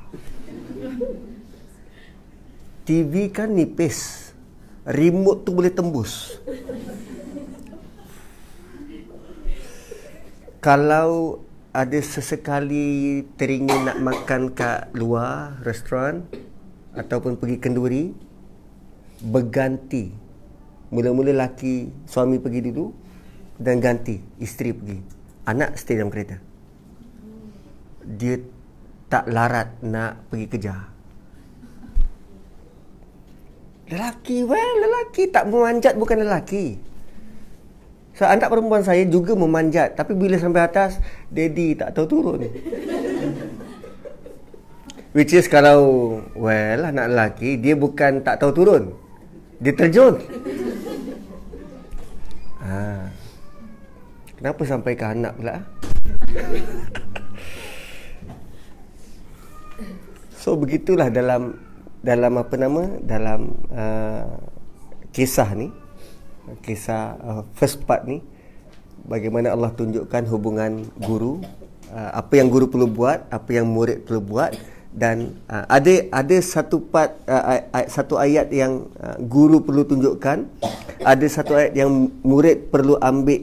[2.88, 4.32] TV kan nipis.
[4.80, 6.40] Remote tu boleh tembus
[10.60, 11.40] kalau
[11.72, 16.28] ada sesekali teringin nak makan kat luar restoran
[16.92, 18.04] ataupun pergi kenduri
[19.24, 20.12] berganti.
[20.92, 22.92] Mula-mula laki suami pergi dulu
[23.56, 24.98] dan ganti isteri pergi.
[25.48, 26.36] Anak stay dalam kereta.
[28.04, 28.36] Dia
[29.08, 30.74] tak larat nak pergi kerja
[33.90, 35.26] lelaki well lelaki.
[35.30, 36.89] Tak memanjat bukan lelaki
[38.20, 39.96] So, anak perempuan saya juga memanjat.
[39.96, 41.00] Tapi bila sampai atas,
[41.32, 42.44] daddy tak tahu turun.
[45.16, 45.80] Which is kalau,
[46.36, 48.92] well, anak lelaki, dia bukan tak tahu turun.
[49.56, 50.20] Dia terjun.
[52.60, 53.08] Ha.
[54.36, 55.64] Kenapa sampai ke anak pula?
[60.44, 61.56] so, begitulah dalam
[62.04, 64.28] dalam apa nama dalam uh,
[65.08, 65.79] kisah ni
[66.64, 68.24] kisah uh, first part ni
[69.06, 71.40] bagaimana Allah tunjukkan hubungan guru
[71.92, 74.54] uh, apa yang guru perlu buat apa yang murid perlu buat
[74.90, 80.50] dan uh, ada ada satu part uh, ay, satu ayat yang uh, guru perlu tunjukkan
[81.06, 83.38] ada satu ayat yang murid perlu ambil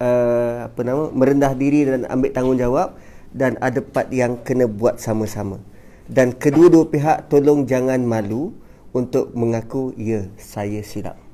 [0.00, 2.88] uh, apa nama merendah diri dan ambil tanggungjawab
[3.36, 5.60] dan ada part yang kena buat sama-sama.
[6.08, 8.56] Dan kedua-dua pihak tolong jangan malu
[8.96, 11.25] untuk mengaku ya saya silap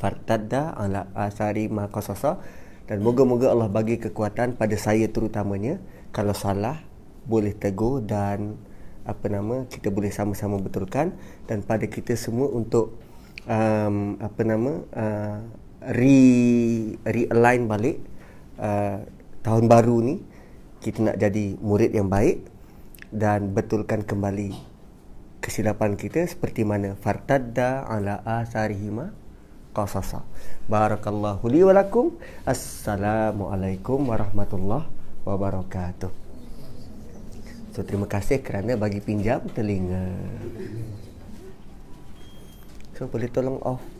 [0.00, 2.40] fartadda ala asari ma qasasa.
[2.88, 5.78] Dan moga-moga Allah bagi kekuatan pada saya terutamanya.
[6.10, 6.82] Kalau salah
[7.28, 8.58] boleh tegur dan
[9.06, 11.14] apa nama kita boleh sama-sama betulkan.
[11.46, 12.98] Dan pada kita semua untuk
[13.46, 15.38] um, apa nama uh,
[15.94, 16.18] re
[17.06, 18.02] realign balik
[18.58, 19.06] uh,
[19.46, 20.16] tahun baru ni
[20.80, 22.44] kita nak jadi murid yang baik
[23.12, 24.56] dan betulkan kembali
[25.44, 26.96] kesilapan kita seperti mana.
[26.96, 29.19] Fartadda ala asarihima
[29.70, 30.26] qasasa.
[30.66, 32.14] Barakallahu li wa lakum.
[32.46, 34.86] Assalamualaikum warahmatullahi
[35.22, 36.10] wabarakatuh.
[37.70, 40.10] So terima kasih kerana bagi pinjam telinga.
[42.98, 43.99] So boleh tolong off